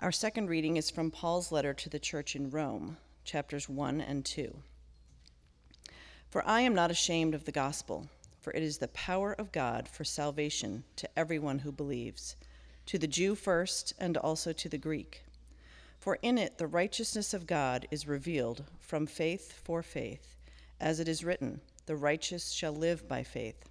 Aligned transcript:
Our 0.00 0.10
second 0.10 0.48
reading 0.48 0.76
is 0.76 0.90
from 0.90 1.12
Paul's 1.12 1.52
letter 1.52 1.72
to 1.72 1.88
the 1.88 2.00
church 2.00 2.34
in 2.34 2.50
Rome, 2.50 2.96
chapters 3.24 3.68
1 3.68 4.00
and 4.00 4.24
2. 4.24 4.54
For 6.28 6.46
I 6.46 6.62
am 6.62 6.74
not 6.74 6.90
ashamed 6.90 7.32
of 7.32 7.44
the 7.44 7.52
gospel, 7.52 8.08
for 8.40 8.52
it 8.52 8.62
is 8.62 8.78
the 8.78 8.88
power 8.88 9.32
of 9.32 9.52
God 9.52 9.88
for 9.88 10.02
salvation 10.02 10.82
to 10.96 11.08
everyone 11.16 11.60
who 11.60 11.70
believes, 11.70 12.34
to 12.86 12.98
the 12.98 13.06
Jew 13.06 13.36
first, 13.36 13.94
and 13.96 14.16
also 14.16 14.52
to 14.52 14.68
the 14.68 14.76
Greek. 14.76 15.22
For 16.00 16.18
in 16.22 16.38
it 16.38 16.58
the 16.58 16.66
righteousness 16.66 17.32
of 17.32 17.46
God 17.46 17.86
is 17.92 18.08
revealed 18.08 18.64
from 18.80 19.06
faith 19.06 19.52
for 19.52 19.80
faith, 19.80 20.34
as 20.80 20.98
it 20.98 21.06
is 21.06 21.24
written, 21.24 21.60
The 21.86 21.96
righteous 21.96 22.50
shall 22.50 22.72
live 22.72 23.06
by 23.06 23.22
faith. 23.22 23.70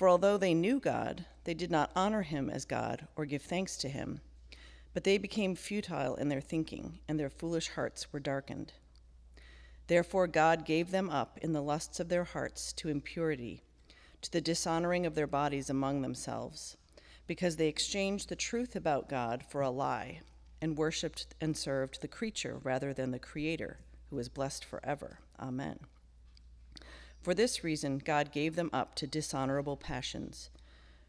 For 0.00 0.08
although 0.08 0.38
they 0.38 0.54
knew 0.54 0.80
God, 0.80 1.26
they 1.44 1.52
did 1.52 1.70
not 1.70 1.90
honor 1.94 2.22
him 2.22 2.48
as 2.48 2.64
God 2.64 3.06
or 3.16 3.26
give 3.26 3.42
thanks 3.42 3.76
to 3.76 3.88
him. 3.90 4.22
But 4.94 5.04
they 5.04 5.18
became 5.18 5.54
futile 5.54 6.14
in 6.14 6.30
their 6.30 6.40
thinking, 6.40 7.00
and 7.06 7.20
their 7.20 7.28
foolish 7.28 7.68
hearts 7.68 8.10
were 8.10 8.18
darkened. 8.18 8.72
Therefore, 9.88 10.26
God 10.26 10.64
gave 10.64 10.90
them 10.90 11.10
up 11.10 11.36
in 11.42 11.52
the 11.52 11.60
lusts 11.60 12.00
of 12.00 12.08
their 12.08 12.24
hearts 12.24 12.72
to 12.78 12.88
impurity, 12.88 13.62
to 14.22 14.32
the 14.32 14.40
dishonoring 14.40 15.04
of 15.04 15.14
their 15.14 15.26
bodies 15.26 15.68
among 15.68 16.00
themselves, 16.00 16.78
because 17.26 17.56
they 17.56 17.68
exchanged 17.68 18.30
the 18.30 18.36
truth 18.36 18.74
about 18.74 19.06
God 19.06 19.44
for 19.46 19.60
a 19.60 19.68
lie, 19.68 20.22
and 20.62 20.78
worshipped 20.78 21.26
and 21.42 21.54
served 21.54 22.00
the 22.00 22.08
creature 22.08 22.58
rather 22.62 22.94
than 22.94 23.10
the 23.10 23.18
Creator, 23.18 23.80
who 24.08 24.18
is 24.18 24.30
blessed 24.30 24.64
forever. 24.64 25.18
Amen. 25.38 25.78
For 27.22 27.34
this 27.34 27.62
reason, 27.62 27.98
God 27.98 28.32
gave 28.32 28.56
them 28.56 28.70
up 28.72 28.94
to 28.96 29.06
dishonorable 29.06 29.76
passions. 29.76 30.50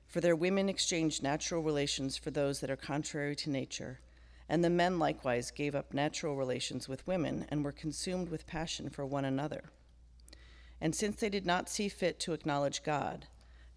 For 0.07 0.19
their 0.19 0.35
women 0.35 0.67
exchanged 0.67 1.23
natural 1.23 1.63
relations 1.63 2.17
for 2.17 2.31
those 2.31 2.59
that 2.59 2.69
are 2.69 2.75
contrary 2.75 3.33
to 3.37 3.49
nature, 3.49 4.01
and 4.49 4.61
the 4.61 4.69
men 4.69 4.99
likewise 4.99 5.51
gave 5.51 5.73
up 5.73 5.93
natural 5.93 6.35
relations 6.35 6.89
with 6.89 7.07
women 7.07 7.45
and 7.47 7.63
were 7.63 7.71
consumed 7.71 8.27
with 8.27 8.45
passion 8.45 8.89
for 8.89 9.05
one 9.05 9.23
another. 9.23 9.71
And 10.81 10.93
since 10.93 11.15
they 11.15 11.29
did 11.29 11.45
not 11.45 11.69
see 11.69 11.87
fit 11.87 12.19
to 12.21 12.33
acknowledge 12.33 12.83
God, 12.83 13.27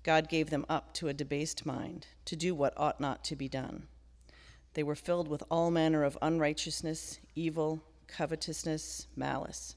God 0.02 0.28
gave 0.28 0.50
them 0.50 0.66
up 0.68 0.92
to 0.94 1.06
a 1.06 1.14
debased 1.14 1.64
mind, 1.64 2.08
to 2.24 2.34
do 2.34 2.52
what 2.52 2.74
ought 2.76 3.00
not 3.00 3.22
to 3.24 3.36
be 3.36 3.48
done. 3.48 3.86
They 4.72 4.82
were 4.82 4.96
filled 4.96 5.28
with 5.28 5.44
all 5.50 5.70
manner 5.70 6.02
of 6.02 6.18
unrighteousness, 6.20 7.20
evil, 7.36 7.84
covetousness, 8.08 9.06
malice. 9.14 9.76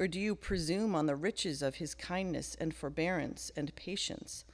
Or 0.00 0.08
do 0.08 0.18
you 0.18 0.34
presume 0.34 0.94
on 0.94 1.04
the 1.04 1.14
riches 1.14 1.60
of 1.60 1.74
his 1.74 1.94
kindness 1.94 2.56
and 2.58 2.74
forbearance 2.74 3.52
and 3.54 3.76
patience, 3.76 4.46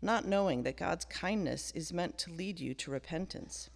not 0.00 0.24
knowing 0.26 0.62
that 0.62 0.78
God's 0.78 1.04
kindness 1.04 1.70
is 1.72 1.92
meant 1.92 2.16
to 2.20 2.32
lead 2.32 2.58
you 2.58 2.72
to 2.72 2.90
repentance? 2.90 3.68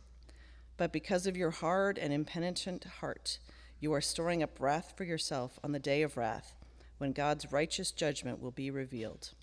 But 0.78 0.91
because 0.91 1.27
of 1.27 1.37
your 1.37 1.50
hard 1.50 1.99
and 1.99 2.15
impenitent 2.15 2.84
heart, 3.00 3.41
you 3.78 3.93
are 3.93 4.00
storing 4.00 4.43
up 4.43 4.59
wrath 4.59 4.94
for 4.97 5.05
yourself 5.05 5.59
on 5.62 5.72
the 5.72 5.78
day 5.78 6.00
of 6.00 6.16
wrath, 6.16 6.55
when 6.97 7.12
God's 7.12 7.53
righteous 7.53 7.91
judgment 7.91 8.41
will 8.41 8.50
be 8.50 8.71
revealed. 8.71 9.34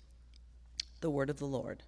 The 1.02 1.10
word 1.10 1.30
of 1.30 1.38
the 1.38 1.46
Lord. 1.46 1.84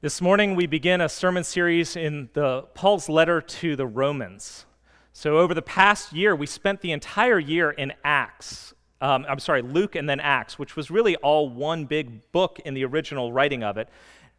This 0.00 0.20
morning 0.20 0.56
we 0.56 0.66
begin 0.66 1.00
a 1.00 1.08
sermon 1.08 1.44
series 1.44 1.94
in 1.94 2.28
the 2.32 2.62
Paul's 2.74 3.08
letter 3.08 3.40
to 3.40 3.76
the 3.76 3.86
Romans. 3.86 4.66
So, 5.12 5.38
over 5.38 5.54
the 5.54 5.62
past 5.62 6.12
year, 6.12 6.36
we 6.36 6.46
spent 6.46 6.80
the 6.82 6.92
entire 6.92 7.38
year 7.38 7.70
in 7.70 7.92
Acts. 8.04 8.74
Um, 9.00 9.26
I'm 9.28 9.40
sorry, 9.40 9.60
Luke 9.60 9.96
and 9.96 10.08
then 10.08 10.20
Acts, 10.20 10.58
which 10.58 10.76
was 10.76 10.90
really 10.90 11.16
all 11.16 11.48
one 11.48 11.84
big 11.86 12.30
book 12.32 12.60
in 12.64 12.74
the 12.74 12.84
original 12.84 13.32
writing 13.32 13.64
of 13.64 13.76
it. 13.76 13.88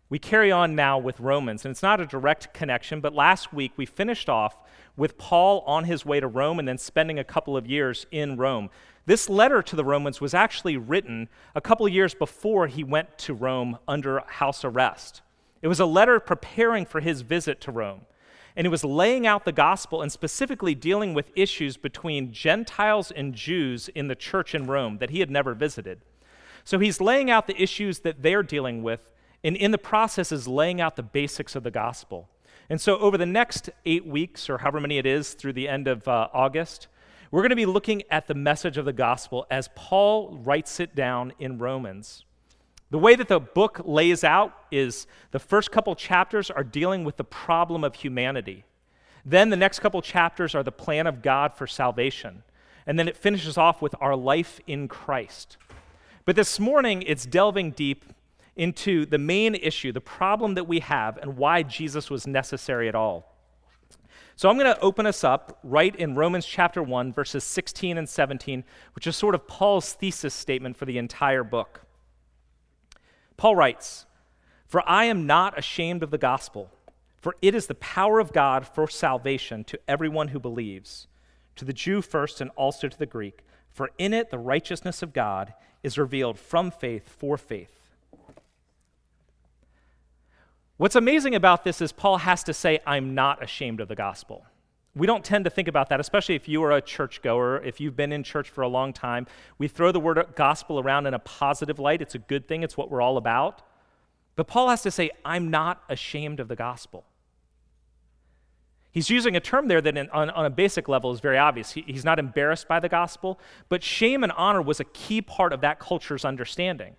We 0.09 0.17
carry 0.17 0.51
on 0.51 0.75
now 0.75 0.97
with 0.97 1.19
Romans, 1.19 1.65
and 1.65 1.71
it's 1.71 1.81
not 1.81 1.99
a 1.99 2.05
direct 2.05 2.53
connection, 2.53 3.01
but 3.01 3.13
last 3.13 3.53
week 3.53 3.73
we 3.75 3.85
finished 3.85 4.29
off 4.29 4.57
with 4.95 5.17
Paul 5.17 5.61
on 5.67 5.83
his 5.83 6.05
way 6.05 6.19
to 6.19 6.27
Rome 6.27 6.59
and 6.59 6.67
then 6.67 6.77
spending 6.77 7.19
a 7.19 7.23
couple 7.23 7.57
of 7.57 7.67
years 7.67 8.05
in 8.11 8.37
Rome. 8.37 8.69
This 9.05 9.29
letter 9.29 9.61
to 9.61 9.75
the 9.75 9.85
Romans 9.85 10.21
was 10.21 10.33
actually 10.33 10.77
written 10.77 11.27
a 11.55 11.61
couple 11.61 11.85
of 11.85 11.93
years 11.93 12.13
before 12.13 12.67
he 12.67 12.83
went 12.83 13.17
to 13.19 13.33
Rome 13.33 13.77
under 13.87 14.21
house 14.27 14.63
arrest. 14.63 15.21
It 15.61 15.67
was 15.67 15.79
a 15.79 15.85
letter 15.85 16.19
preparing 16.19 16.85
for 16.85 17.01
his 17.01 17.21
visit 17.21 17.59
to 17.61 17.71
Rome 17.71 18.01
and 18.55 18.67
it 18.67 18.69
was 18.69 18.83
laying 18.83 19.25
out 19.25 19.45
the 19.45 19.51
gospel 19.51 20.01
and 20.01 20.11
specifically 20.11 20.75
dealing 20.75 21.13
with 21.13 21.31
issues 21.35 21.77
between 21.77 22.33
Gentiles 22.33 23.11
and 23.11 23.33
Jews 23.33 23.89
in 23.89 24.07
the 24.07 24.15
church 24.15 24.53
in 24.53 24.67
Rome 24.67 24.97
that 24.99 25.09
he 25.09 25.19
had 25.19 25.31
never 25.31 25.53
visited. 25.53 26.01
So 26.63 26.79
he's 26.79 27.01
laying 27.01 27.31
out 27.31 27.47
the 27.47 27.61
issues 27.61 27.99
that 27.99 28.21
they're 28.21 28.43
dealing 28.43 28.83
with, 28.83 29.11
and 29.43 29.55
in 29.55 29.71
the 29.71 29.77
process 29.77 30.31
is 30.31 30.47
laying 30.47 30.79
out 30.79 30.95
the 30.95 31.03
basics 31.03 31.55
of 31.55 31.63
the 31.63 31.71
gospel. 31.71 32.29
And 32.69 32.79
so 32.79 32.97
over 32.99 33.17
the 33.17 33.25
next 33.25 33.69
eight 33.85 34.05
weeks, 34.05 34.49
or 34.49 34.59
however 34.59 34.79
many 34.79 34.97
it 34.97 35.05
is 35.05 35.33
through 35.33 35.53
the 35.53 35.67
end 35.67 35.87
of 35.87 36.07
uh, 36.07 36.29
August, 36.33 36.87
we're 37.31 37.41
going 37.41 37.49
to 37.49 37.55
be 37.55 37.65
looking 37.65 38.03
at 38.11 38.27
the 38.27 38.33
message 38.33 38.77
of 38.77 38.85
the 38.85 38.93
gospel 38.93 39.47
as 39.49 39.69
Paul 39.75 40.37
writes 40.43 40.79
it 40.79 40.95
down 40.95 41.33
in 41.39 41.57
Romans. 41.57 42.25
The 42.91 42.99
way 42.99 43.15
that 43.15 43.29
the 43.29 43.39
book 43.39 43.81
lays 43.85 44.23
out 44.23 44.53
is 44.69 45.07
the 45.31 45.39
first 45.39 45.71
couple 45.71 45.95
chapters 45.95 46.51
are 46.51 46.63
dealing 46.63 47.05
with 47.05 47.15
the 47.15 47.23
problem 47.23 47.85
of 47.85 47.95
humanity. 47.95 48.65
Then 49.25 49.49
the 49.49 49.55
next 49.55 49.79
couple 49.79 50.01
chapters 50.01 50.53
are 50.55 50.63
the 50.63 50.73
plan 50.73 51.07
of 51.07 51.21
God 51.21 51.53
for 51.53 51.67
salvation. 51.67 52.43
And 52.85 52.99
then 52.99 53.07
it 53.07 53.15
finishes 53.15 53.57
off 53.57 53.81
with 53.81 53.95
our 54.01 54.15
life 54.15 54.59
in 54.67 54.89
Christ. 54.89 55.55
But 56.25 56.35
this 56.35 56.59
morning, 56.59 57.01
it's 57.03 57.25
delving 57.25 57.71
deep 57.71 58.03
into 58.57 59.05
the 59.05 59.17
main 59.17 59.55
issue, 59.55 59.93
the 59.93 60.01
problem 60.01 60.55
that 60.55 60.67
we 60.67 60.79
have, 60.79 61.17
and 61.17 61.37
why 61.37 61.63
Jesus 61.63 62.09
was 62.09 62.27
necessary 62.27 62.89
at 62.89 62.95
all. 62.95 63.37
So 64.35 64.49
I'm 64.49 64.57
going 64.57 64.73
to 64.73 64.81
open 64.81 65.05
us 65.05 65.23
up 65.23 65.59
right 65.63 65.95
in 65.95 66.15
Romans 66.15 66.45
chapter 66.45 66.83
1, 66.83 67.13
verses 67.13 67.45
16 67.45 67.97
and 67.97 68.09
17, 68.09 68.65
which 68.95 69.07
is 69.07 69.15
sort 69.15 69.35
of 69.35 69.47
Paul's 69.47 69.93
thesis 69.93 70.33
statement 70.33 70.75
for 70.75 70.85
the 70.85 70.97
entire 70.97 71.45
book. 71.45 71.85
Paul 73.41 73.55
writes, 73.55 74.05
For 74.67 74.87
I 74.87 75.05
am 75.05 75.25
not 75.25 75.57
ashamed 75.57 76.03
of 76.03 76.11
the 76.11 76.19
gospel, 76.19 76.69
for 77.17 77.35
it 77.41 77.55
is 77.55 77.65
the 77.65 77.73
power 77.73 78.19
of 78.19 78.33
God 78.33 78.67
for 78.67 78.87
salvation 78.87 79.63
to 79.63 79.79
everyone 79.87 80.27
who 80.27 80.39
believes, 80.39 81.07
to 81.55 81.65
the 81.65 81.73
Jew 81.73 82.03
first 82.03 82.39
and 82.39 82.51
also 82.51 82.87
to 82.87 82.99
the 82.99 83.07
Greek. 83.07 83.43
For 83.71 83.89
in 83.97 84.13
it 84.13 84.29
the 84.29 84.37
righteousness 84.37 85.01
of 85.01 85.11
God 85.11 85.55
is 85.81 85.97
revealed 85.97 86.37
from 86.37 86.69
faith 86.69 87.09
for 87.09 87.35
faith. 87.35 87.79
What's 90.77 90.95
amazing 90.95 91.33
about 91.33 91.63
this 91.63 91.81
is 91.81 91.91
Paul 91.91 92.17
has 92.17 92.43
to 92.43 92.53
say, 92.53 92.77
I'm 92.85 93.15
not 93.15 93.41
ashamed 93.41 93.79
of 93.79 93.87
the 93.87 93.95
gospel. 93.95 94.45
We 94.93 95.07
don't 95.07 95.23
tend 95.23 95.45
to 95.45 95.49
think 95.49 95.67
about 95.67 95.89
that, 95.89 95.99
especially 96.01 96.35
if 96.35 96.49
you 96.49 96.61
are 96.63 96.71
a 96.71 96.81
churchgoer, 96.81 97.63
if 97.63 97.79
you've 97.79 97.95
been 97.95 98.11
in 98.11 98.23
church 98.23 98.49
for 98.49 98.61
a 98.61 98.67
long 98.67 98.91
time. 98.91 99.25
We 99.57 99.69
throw 99.69 99.91
the 99.91 100.01
word 100.01 100.21
gospel 100.35 100.79
around 100.79 101.07
in 101.07 101.13
a 101.13 101.19
positive 101.19 101.79
light. 101.79 102.01
It's 102.01 102.15
a 102.15 102.19
good 102.19 102.47
thing, 102.47 102.63
it's 102.63 102.75
what 102.75 102.91
we're 102.91 103.01
all 103.01 103.15
about. 103.15 103.61
But 104.35 104.47
Paul 104.47 104.69
has 104.69 104.81
to 104.83 104.91
say, 104.91 105.11
I'm 105.23 105.49
not 105.49 105.81
ashamed 105.87 106.39
of 106.39 106.49
the 106.49 106.55
gospel. 106.55 107.05
He's 108.91 109.09
using 109.09 109.37
a 109.37 109.39
term 109.39 109.69
there 109.69 109.79
that, 109.79 109.97
in, 109.97 110.09
on, 110.09 110.29
on, 110.31 110.45
a 110.45 110.49
basic 110.49 110.89
level, 110.89 111.13
is 111.13 111.21
very 111.21 111.37
obvious. 111.37 111.71
He, 111.71 111.83
he's 111.87 112.03
not 112.03 112.19
embarrassed 112.19 112.67
by 112.67 112.81
the 112.81 112.89
gospel, 112.89 113.39
but 113.69 113.83
shame 113.83 114.23
and 114.23 114.33
honor 114.33 114.61
was 114.61 114.81
a 114.81 114.83
key 114.85 115.21
part 115.21 115.53
of 115.53 115.61
that 115.61 115.79
culture's 115.79 116.25
understanding. 116.25 116.95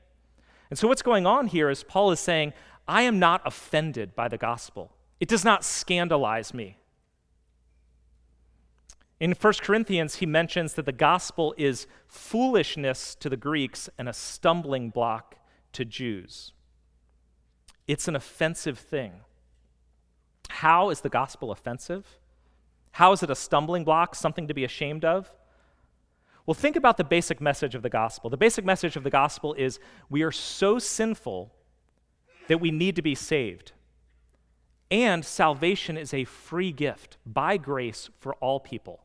And 0.71 0.79
so, 0.79 0.88
what's 0.88 1.03
going 1.03 1.27
on 1.27 1.49
here 1.49 1.69
is 1.69 1.85
Paul 1.85 2.11
is 2.11 2.21
saying, 2.21 2.55
I 2.88 3.03
am 3.03 3.19
not 3.19 3.43
offended 3.45 4.15
by 4.15 4.29
the 4.29 4.38
gospel, 4.38 4.91
it 5.21 5.29
does 5.29 5.45
not 5.45 5.65
scandalize 5.65 6.55
me. 6.55 6.79
In 9.23 9.35
1 9.35 9.53
Corinthians, 9.63 10.17
he 10.17 10.27
mentions 10.27 10.75
that 10.75 10.85
the 10.85 10.91
gospel 10.91 11.55
is 11.57 11.87
foolishness 12.09 13.15
to 13.15 13.29
the 13.29 13.37
Greeks 13.37 13.89
and 13.97 14.09
a 14.09 14.13
stumbling 14.13 14.91
block 14.91 15.37
to 15.75 15.85
Jews. 15.85 16.55
It's 17.87 18.09
an 18.09 18.17
offensive 18.17 18.81
thing. 18.81 19.21
How 20.49 20.91
is 20.91 21.03
the 21.03 21.09
gospel 21.09 21.53
offensive? 21.53 22.19
How 22.91 23.13
is 23.13 23.23
it 23.23 23.31
a 23.31 23.37
stumbling 23.37 23.85
block, 23.85 24.17
something 24.17 24.49
to 24.49 24.55
be 24.55 24.65
ashamed 24.65 25.05
of? 25.05 25.31
Well, 26.45 26.55
think 26.55 26.75
about 26.75 26.97
the 26.97 27.05
basic 27.05 27.41
message 27.41 27.77
of 27.77 27.83
the 27.83 27.89
gospel. 27.89 28.29
The 28.29 28.37
basic 28.37 28.65
message 28.65 28.97
of 28.97 29.05
the 29.05 29.09
gospel 29.11 29.55
is 29.55 29.79
we 30.11 30.23
are 30.23 30.33
so 30.33 30.81
sinful 30.81 31.53
that 32.49 32.61
we 32.61 32.73
need 32.73 32.97
to 32.97 33.03
be 33.03 33.15
saved. 33.15 33.71
And 34.91 35.25
salvation 35.25 35.97
is 35.97 36.13
a 36.13 36.25
free 36.25 36.73
gift 36.73 37.19
by 37.25 37.57
grace 37.57 38.11
for 38.19 38.35
all 38.41 38.59
people. 38.59 39.05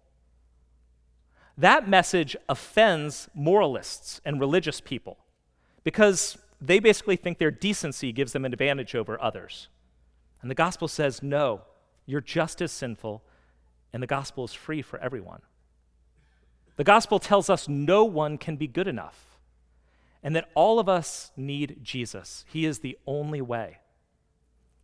That 1.58 1.90
message 1.90 2.36
offends 2.48 3.30
moralists 3.34 4.22
and 4.24 4.40
religious 4.40 4.80
people 4.80 5.18
because 5.84 6.38
they 6.62 6.80
basically 6.80 7.16
think 7.16 7.38
their 7.38 7.52
decency 7.52 8.12
gives 8.12 8.34
them 8.34 8.46
an 8.46 8.54
advantage 8.54 8.94
over 8.94 9.22
others. 9.22 9.70
And 10.42 10.52
the 10.52 10.56
gospel 10.56 10.88
says, 10.88 11.24
no, 11.24 11.62
you're 12.06 12.22
just 12.22 12.62
as 12.62 12.72
sinful, 12.72 13.24
and 13.92 14.04
the 14.04 14.08
gospel 14.08 14.46
is 14.46 14.54
free 14.54 14.82
for 14.82 15.00
everyone. 15.00 15.42
The 16.76 16.84
gospel 16.84 17.20
tells 17.20 17.50
us 17.50 17.68
no 17.68 18.04
one 18.06 18.38
can 18.38 18.56
be 18.56 18.68
good 18.68 18.88
enough, 18.88 19.40
and 20.22 20.36
that 20.36 20.50
all 20.54 20.80
of 20.80 20.88
us 20.88 21.32
need 21.36 21.80
Jesus. 21.82 22.46
He 22.48 22.66
is 22.66 22.80
the 22.80 22.98
only 23.08 23.42
way. 23.42 23.80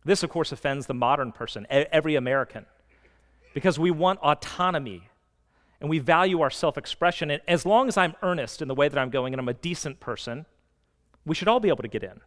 This, 0.04 0.22
of 0.22 0.30
course, 0.30 0.52
offends 0.52 0.86
the 0.86 0.94
modern 0.94 1.32
person, 1.32 1.66
every 1.70 2.14
American, 2.16 2.66
because 3.54 3.78
we 3.78 3.90
want 3.90 4.18
autonomy 4.20 5.08
and 5.84 5.90
we 5.90 5.98
value 5.98 6.40
our 6.40 6.48
self 6.48 6.78
expression. 6.78 7.30
And 7.30 7.42
as 7.46 7.66
long 7.66 7.88
as 7.88 7.98
I'm 7.98 8.14
earnest 8.22 8.62
in 8.62 8.68
the 8.68 8.74
way 8.74 8.88
that 8.88 8.98
I'm 8.98 9.10
going 9.10 9.34
and 9.34 9.38
I'm 9.38 9.50
a 9.50 9.52
decent 9.52 10.00
person, 10.00 10.46
we 11.26 11.34
should 11.34 11.46
all 11.46 11.60
be 11.60 11.68
able 11.68 11.82
to 11.82 11.88
get 11.88 12.02
in. 12.02 12.22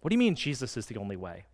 What 0.00 0.10
do 0.10 0.14
you 0.14 0.20
mean 0.20 0.36
Jesus 0.36 0.76
is 0.76 0.86
the 0.86 0.96
only 0.96 1.16
way? 1.16 1.46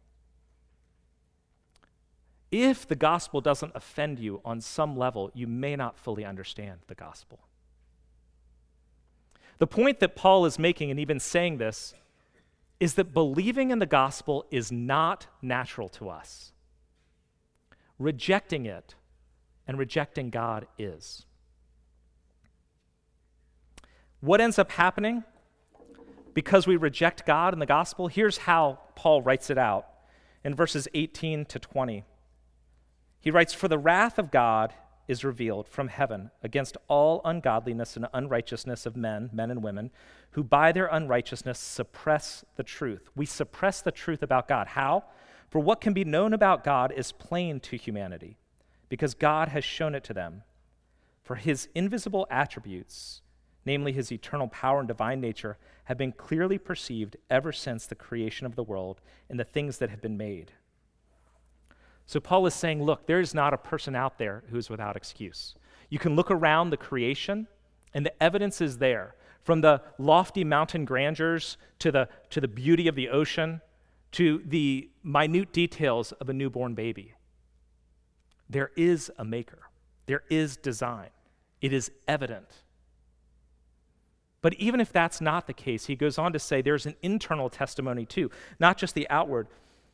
If 2.51 2.87
the 2.87 2.97
gospel 2.97 3.41
doesn't 3.41 3.73
offend 3.75 4.19
you 4.19 4.43
on 4.45 4.61
some 4.61 4.95
level, 4.95 5.31
you 5.33 5.47
may 5.47 5.75
not 5.75 5.99
fully 5.99 6.23
understand 6.23 6.81
the 6.87 6.95
gospel. 6.95 7.39
The 9.57 9.67
point 9.67 10.01
that 10.01 10.15
Paul 10.15 10.45
is 10.45 10.59
making, 10.59 10.91
and 10.91 11.01
even 11.01 11.19
saying 11.19 11.57
this, 11.57 11.95
is 12.79 12.93
that 12.97 13.15
believing 13.15 13.71
in 13.71 13.79
the 13.79 13.87
gospel 13.87 14.45
is 14.51 14.71
not 14.71 15.29
natural 15.41 15.89
to 15.89 16.11
us. 16.11 16.53
Rejecting 17.99 18.67
it 18.67 18.97
and 19.71 19.79
rejecting 19.79 20.31
God 20.31 20.67
is. 20.79 21.27
What 24.19 24.41
ends 24.41 24.59
up 24.59 24.73
happening 24.73 25.23
because 26.35 26.67
we 26.67 26.75
reject 26.75 27.25
God 27.25 27.53
and 27.53 27.63
the 27.63 27.67
gospel? 27.67 28.09
Here's 28.09 28.39
how 28.39 28.81
Paul 28.97 29.23
writes 29.23 29.49
it 29.49 29.59
out 29.59 29.87
in 30.43 30.57
verses 30.57 30.89
18 30.93 31.45
to 31.45 31.61
20. 31.61 32.03
He 33.21 33.31
writes, 33.31 33.55
For 33.55 33.69
the 33.69 33.79
wrath 33.79 34.19
of 34.19 34.33
God 34.33 34.75
is 35.07 35.23
revealed 35.23 35.69
from 35.69 35.87
heaven 35.87 36.33
against 36.43 36.77
all 36.89 37.21
ungodliness 37.25 37.97
and 37.97 38.09
unrighteousness 38.13 38.87
of 38.87 38.97
men, 38.97 39.31
men 39.33 39.53
and 39.53 39.63
women, 39.63 39.93
who 40.33 40.43
by 40.43 40.73
their 40.73 40.87
unrighteousness 40.87 41.61
suppress 41.61 42.45
the 42.57 42.65
truth. 42.65 43.09
We 43.15 43.25
suppress 43.25 43.83
the 43.83 43.93
truth 43.93 44.25
about 44.25 44.49
God. 44.49 44.67
How? 44.67 45.05
For 45.49 45.61
what 45.61 45.81
can 45.81 45.93
be 45.93 46.05
known 46.05 46.35
about 46.35 46.65
God 46.65 46.91
is 46.91 47.13
plain 47.13 47.61
to 47.61 47.77
humanity 47.77 48.40
because 48.91 49.15
God 49.15 49.49
has 49.49 49.65
shown 49.65 49.95
it 49.95 50.05
to 50.05 50.13
them. 50.13 50.43
For 51.23 51.37
his 51.37 51.69
invisible 51.75 52.27
attributes, 52.31 53.23
namely 53.65 53.93
his 53.93 54.13
eternal 54.13 54.49
power 54.49 54.81
and 54.81 54.89
divine 54.89 55.21
nature, 55.23 55.57
have 55.85 55.97
been 55.97 56.13
clearly 56.13 56.59
perceived 56.59 57.17
ever 57.31 57.53
since 57.53 57.87
the 57.87 57.95
creation 57.95 58.45
of 58.47 58.57
the 58.57 58.63
world 58.63 59.01
and 59.31 59.41
the 59.41 59.45
things 59.45 59.79
that 59.79 59.89
have 59.89 60.03
been 60.03 60.19
made. 60.19 60.53
So 62.05 62.21
Paul 62.21 62.45
is 62.47 62.55
saying, 62.55 62.83
look, 62.83 63.07
there 63.07 63.21
is 63.21 63.33
not 63.33 63.55
a 63.55 63.59
person 63.59 63.95
out 63.95 64.19
there 64.19 64.43
who 64.51 64.59
is 64.59 64.69
without 64.69 64.97
excuse. 64.97 65.55
You 65.89 65.99
can 65.99 66.17
look 66.17 66.31
around 66.31 66.71
the 66.71 66.77
creation, 66.77 67.47
and 67.95 68.05
the 68.05 68.23
evidence 68.23 68.61
is 68.61 68.79
there. 68.79 69.15
From 69.43 69.61
the 69.61 69.81
lofty 69.99 70.45
mountain 70.45 70.85
grandeurs 70.85 71.57
to 71.79 71.91
the, 71.91 72.09
to 72.31 72.41
the 72.41 72.49
beauty 72.49 72.89
of 72.89 72.97
the 72.97 73.09
ocean 73.09 73.61
to 74.13 74.43
the 74.45 74.91
minute 75.05 75.53
details 75.53 76.13
of 76.13 76.29
a 76.29 76.33
newborn 76.33 76.75
baby. 76.75 77.15
There 78.51 78.73
is 78.77 79.13
a 79.17 79.25
maker, 79.25 79.61
there 80.07 80.25
is 80.29 80.57
design, 80.57 81.11
it 81.61 81.73
is 81.73 81.91
evident. 82.09 82.49
But 84.43 84.55
even 84.55 84.81
if 84.81 84.93
that's 84.93 85.21
not 85.21 85.47
the 85.47 85.53
case, 85.53 85.87
he 85.87 85.95
goes 85.95 86.19
on 86.19 86.33
to 86.33 86.39
say 86.39 86.61
there's 86.61 86.87
an 86.87 86.97
internal 87.01 87.49
testimony 87.49 88.07
too, 88.07 88.31
not 88.59 88.77
just 88.77 88.95
the 88.95 89.09
outward. 89.09 89.47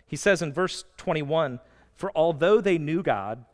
He 0.06 0.16
says 0.16 0.40
in 0.40 0.52
verse 0.52 0.84
21 0.96 1.60
For 1.94 2.10
although 2.14 2.60
they 2.60 2.78
knew 2.78 3.02
God, 3.02 3.44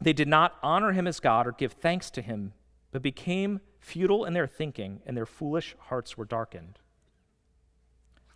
they 0.00 0.12
did 0.12 0.28
not 0.28 0.54
honor 0.62 0.92
him 0.92 1.08
as 1.08 1.18
God 1.18 1.46
or 1.46 1.52
give 1.52 1.72
thanks 1.72 2.10
to 2.10 2.22
him, 2.22 2.52
but 2.92 3.02
became 3.02 3.60
futile 3.80 4.24
in 4.24 4.34
their 4.34 4.46
thinking, 4.46 5.00
and 5.04 5.16
their 5.16 5.26
foolish 5.26 5.74
hearts 5.78 6.16
were 6.16 6.24
darkened. 6.24 6.78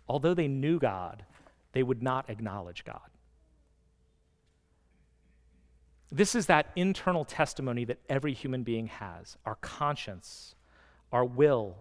Although 0.07 0.33
they 0.33 0.47
knew 0.49 0.79
God, 0.79 1.23
they 1.71 1.83
would 1.83 2.03
not 2.03 2.29
acknowledge 2.29 2.83
God. 2.83 3.12
This 6.13 6.35
is 6.35 6.45
that 6.45 6.67
internal 6.75 7.25
testimony 7.25 7.85
that 7.85 7.97
every 8.07 8.33
human 8.33 8.61
being 8.61 8.85
has 8.85 9.35
our 9.45 9.55
conscience, 9.55 10.53
our 11.11 11.25
will, 11.25 11.77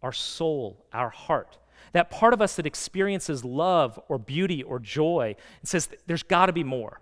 our 0.00 0.12
soul, 0.12 0.86
our 0.92 1.10
heart. 1.10 1.58
That 1.92 2.08
part 2.08 2.32
of 2.32 2.40
us 2.40 2.54
that 2.54 2.66
experiences 2.66 3.44
love 3.44 3.98
or 4.08 4.16
beauty 4.16 4.62
or 4.62 4.78
joy 4.78 5.34
and 5.60 5.68
says, 5.68 5.88
there's 6.06 6.22
got 6.22 6.46
to 6.46 6.52
be 6.52 6.62
more. 6.62 7.00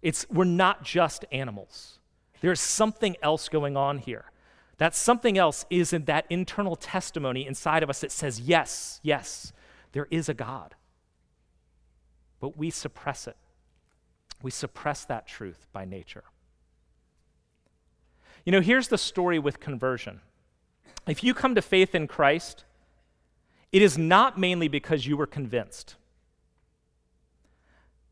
It's, 0.00 0.24
we're 0.30 0.44
not 0.44 0.84
just 0.84 1.24
animals. 1.32 1.98
There's 2.40 2.60
something 2.60 3.16
else 3.20 3.48
going 3.48 3.76
on 3.76 3.98
here. 3.98 4.26
That 4.78 4.94
something 4.94 5.36
else 5.36 5.64
is 5.70 5.92
in 5.92 6.04
that 6.04 6.26
internal 6.30 6.76
testimony 6.76 7.46
inside 7.46 7.82
of 7.82 7.90
us 7.90 8.00
that 8.00 8.12
says, 8.12 8.40
yes, 8.40 9.00
yes, 9.02 9.52
there 9.90 10.06
is 10.10 10.28
a 10.28 10.34
God. 10.34 10.76
But 12.38 12.56
we 12.56 12.70
suppress 12.70 13.26
it. 13.26 13.36
We 14.42 14.50
suppress 14.50 15.04
that 15.06 15.26
truth 15.26 15.66
by 15.72 15.84
nature. 15.84 16.24
You 18.44 18.52
know, 18.52 18.60
here's 18.60 18.88
the 18.88 18.98
story 18.98 19.38
with 19.38 19.60
conversion. 19.60 20.20
If 21.06 21.22
you 21.22 21.34
come 21.34 21.54
to 21.54 21.62
faith 21.62 21.94
in 21.94 22.08
Christ, 22.08 22.64
it 23.70 23.82
is 23.82 23.96
not 23.96 24.38
mainly 24.38 24.68
because 24.68 25.06
you 25.06 25.16
were 25.16 25.26
convinced. 25.26 25.96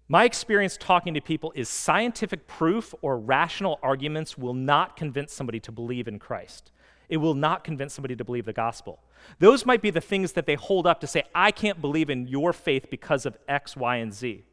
My 0.08 0.25
experience 0.25 0.76
talking 0.76 1.14
to 1.14 1.20
people 1.20 1.52
is 1.54 1.68
scientific 1.68 2.49
proof 2.49 2.94
or 3.00 3.16
rational 3.16 3.78
arguments 3.82 4.37
will 4.37 4.54
not 4.54 4.96
convince 4.96 5.32
somebody 5.32 5.60
to 5.60 5.70
believe 5.70 6.08
in 6.08 6.18
Christ. 6.18 6.72
It 7.08 7.18
will 7.18 7.34
not 7.34 7.62
convince 7.62 7.94
somebody 7.94 8.16
to 8.16 8.25
believe 8.25 8.44
the 8.44 8.52
gospel. 8.52 9.00
Those 9.38 9.66
might 9.66 9.82
be 9.82 9.90
the 9.90 10.00
things 10.00 10.32
that 10.32 10.46
they 10.46 10.54
hold 10.54 10.87
up 10.87 11.00
to 11.00 11.06
say, 11.06 11.25
I 11.34 11.52
can't 11.52 11.80
believe 11.80 12.10
in 12.10 12.26
your 12.26 12.52
faith 12.52 12.88
because 12.90 13.26
of 13.26 13.37
X, 13.46 13.76
Y, 13.76 13.96
and 13.96 14.12
Z. 14.12 14.44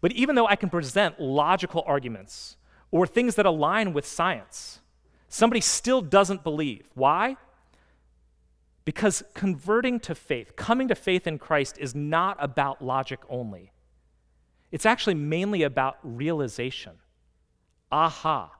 But 0.00 0.12
even 0.12 0.34
though 0.34 0.46
I 0.46 0.56
can 0.56 0.70
present 0.70 1.20
logical 1.20 1.82
arguments 1.86 2.56
or 2.90 3.06
things 3.06 3.34
that 3.34 3.46
align 3.46 3.92
with 3.92 4.06
science, 4.06 4.80
somebody 5.28 5.60
still 5.60 6.00
doesn't 6.00 6.44
believe. 6.44 6.88
Why? 6.94 7.36
Because 8.84 9.22
converting 9.34 10.00
to 10.00 10.14
faith, 10.14 10.56
coming 10.56 10.88
to 10.88 10.94
faith 10.94 11.26
in 11.26 11.38
Christ, 11.38 11.76
is 11.78 11.94
not 11.94 12.36
about 12.40 12.82
logic 12.82 13.20
only. 13.28 13.72
It's 14.70 14.86
actually 14.86 15.14
mainly 15.14 15.62
about 15.62 15.98
realization. 16.02 16.92
Aha. 17.90 18.52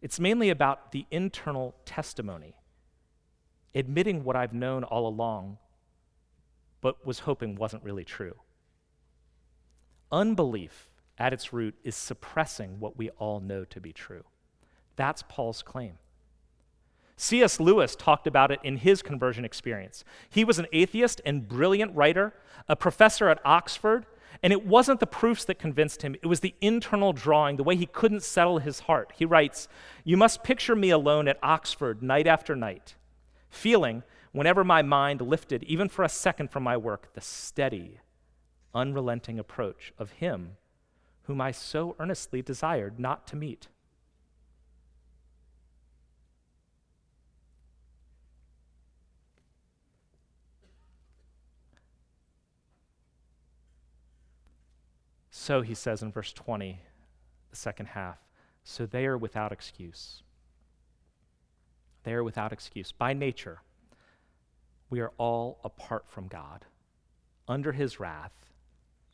It's 0.00 0.20
mainly 0.20 0.50
about 0.50 0.92
the 0.92 1.06
internal 1.10 1.74
testimony, 1.84 2.54
admitting 3.74 4.24
what 4.24 4.36
I've 4.36 4.52
known 4.52 4.84
all 4.84 5.06
along, 5.06 5.58
but 6.80 7.04
was 7.06 7.20
hoping 7.20 7.56
wasn't 7.56 7.82
really 7.82 8.04
true. 8.04 8.34
Unbelief 10.12 10.88
at 11.18 11.32
its 11.32 11.52
root, 11.52 11.74
is 11.82 11.96
suppressing 11.96 12.78
what 12.78 12.96
we 12.96 13.10
all 13.10 13.40
know 13.40 13.64
to 13.64 13.80
be 13.80 13.92
true. 13.92 14.24
That's 14.96 15.22
Paul's 15.28 15.62
claim. 15.62 15.98
C.S. 17.16 17.58
Lewis 17.58 17.96
talked 17.96 18.26
about 18.26 18.50
it 18.50 18.60
in 18.62 18.76
his 18.76 19.02
conversion 19.02 19.44
experience. 19.44 20.04
He 20.28 20.44
was 20.44 20.58
an 20.58 20.66
atheist 20.72 21.22
and 21.24 21.48
brilliant 21.48 21.94
writer, 21.94 22.34
a 22.68 22.76
professor 22.76 23.28
at 23.28 23.40
Oxford, 23.44 24.04
and 24.42 24.52
it 24.52 24.66
wasn't 24.66 25.00
the 25.00 25.06
proofs 25.06 25.46
that 25.46 25.58
convinced 25.58 26.02
him, 26.02 26.14
it 26.16 26.26
was 26.26 26.40
the 26.40 26.54
internal 26.60 27.14
drawing, 27.14 27.56
the 27.56 27.64
way 27.64 27.74
he 27.74 27.86
couldn't 27.86 28.22
settle 28.22 28.58
his 28.58 28.80
heart. 28.80 29.12
He 29.16 29.24
writes, 29.24 29.66
You 30.04 30.18
must 30.18 30.44
picture 30.44 30.76
me 30.76 30.90
alone 30.90 31.26
at 31.26 31.38
Oxford 31.42 32.02
night 32.02 32.26
after 32.26 32.54
night, 32.54 32.96
feeling, 33.48 34.02
whenever 34.32 34.62
my 34.62 34.82
mind 34.82 35.22
lifted, 35.22 35.62
even 35.62 35.88
for 35.88 36.04
a 36.04 36.08
second 36.10 36.50
from 36.50 36.64
my 36.64 36.76
work, 36.76 37.14
the 37.14 37.22
steady, 37.22 38.00
unrelenting 38.76 39.38
approach 39.38 39.92
of 39.98 40.12
him 40.12 40.56
whom 41.22 41.40
I 41.40 41.50
so 41.50 41.96
earnestly 41.98 42.42
desired 42.42 43.00
not 43.00 43.26
to 43.28 43.36
meet. 43.36 43.66
So 55.30 55.62
he 55.62 55.74
says 55.74 56.02
in 56.02 56.10
verse 56.10 56.32
20, 56.32 56.80
the 57.50 57.56
second 57.56 57.86
half, 57.86 58.18
so 58.64 58.84
they 58.84 59.06
are 59.06 59.16
without 59.16 59.52
excuse. 59.52 60.24
They 62.02 62.12
are 62.14 62.24
without 62.24 62.52
excuse. 62.52 62.90
By 62.90 63.12
nature, 63.14 63.60
we 64.90 65.00
are 65.00 65.12
all 65.18 65.60
apart 65.62 66.08
from 66.08 66.26
God, 66.26 66.64
under 67.46 67.72
his 67.72 68.00
wrath, 68.00 68.45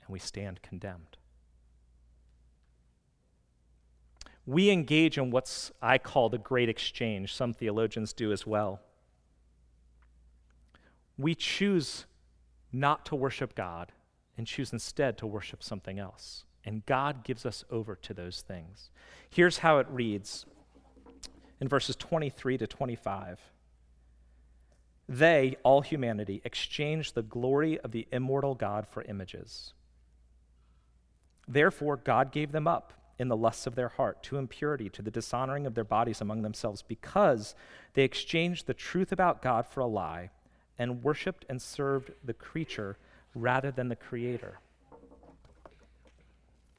and 0.05 0.13
we 0.13 0.19
stand 0.19 0.63
condemned. 0.63 1.17
We 4.45 4.71
engage 4.71 5.19
in 5.19 5.31
what 5.31 5.71
I 5.81 5.99
call 5.99 6.29
the 6.29 6.39
great 6.39 6.69
exchange. 6.69 7.33
Some 7.35 7.53
theologians 7.53 8.13
do 8.13 8.33
as 8.33 8.47
well. 8.47 8.81
We 11.17 11.35
choose 11.35 12.07
not 12.73 13.07
to 13.07 13.15
worship 13.15 13.55
God 13.55 13.93
and 14.37 14.47
choose 14.47 14.73
instead 14.73 15.17
to 15.19 15.27
worship 15.27 15.63
something 15.63 15.99
else. 15.99 16.45
And 16.65 16.85
God 16.87 17.25
gives 17.25 17.45
us 17.45 17.65
over 17.71 17.95
to 17.97 18.15
those 18.15 18.41
things. 18.41 18.91
Here's 19.31 19.59
how 19.59 19.79
it 19.79 19.87
reads 19.91 20.47
in 21.61 21.69
verses 21.69 21.95
23 21.97 22.59
to 22.59 22.67
25. 22.67 23.41
They, 25.09 25.57
all 25.63 25.83
humanity, 25.83 26.41
exchanged 26.45 27.15
the 27.15 27.23
glory 27.23 27.79
of 27.81 27.93
the 27.93 28.07
immortal 28.13 28.55
God 28.55 28.87
for 28.89 29.03
images. 29.03 29.75
Therefore, 31.49 31.97
God 31.97 32.33
gave 32.33 32.53
them 32.53 32.67
up 32.67 32.93
in 33.19 33.29
the 33.29 33.37
lusts 33.37 33.67
of 33.67 33.75
their 33.75 33.89
heart 33.89 34.23
to 34.25 34.37
impurity, 34.37 34.89
to 34.91 35.03
the 35.03 35.11
dishonoring 35.11 35.67
of 35.67 35.75
their 35.75 35.85
bodies 35.85 36.21
among 36.21 36.43
themselves, 36.43 36.83
because 36.83 37.55
they 37.95 38.05
exchanged 38.05 38.67
the 38.67 38.75
truth 38.75 39.13
about 39.13 39.43
God 39.43 39.67
for 39.67 39.81
a 39.81 39.87
lie 39.87 40.31
and 40.79 41.03
worshiped 41.03 41.45
and 41.49 41.61
served 41.61 42.13
the 42.25 42.33
creature 42.33 42.97
rather 43.35 43.71
than 43.71 43.89
the 43.89 43.97
Creator. 43.97 44.59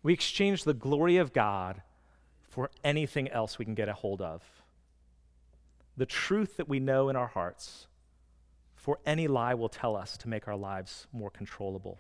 We 0.02 0.14
exchange 0.14 0.64
the 0.64 0.74
glory 0.74 1.18
of 1.18 1.34
God 1.34 1.82
for 2.42 2.70
anything 2.84 3.30
else 3.30 3.58
we 3.58 3.66
can 3.66 3.74
get 3.74 3.90
a 3.90 3.94
hold 3.94 4.22
of. 4.22 4.44
The 5.96 6.06
truth 6.06 6.58
that 6.58 6.68
we 6.68 6.80
know 6.80 7.10
in 7.10 7.16
our 7.16 7.28
hearts 7.28 7.88
for 8.76 9.00
any 9.06 9.28
lie 9.28 9.54
will 9.54 9.70
tell 9.70 9.96
us 9.96 10.18
to 10.18 10.28
make 10.28 10.48
our 10.48 10.58
lives 10.58 11.08
more 11.14 11.30
controllable. 11.30 12.00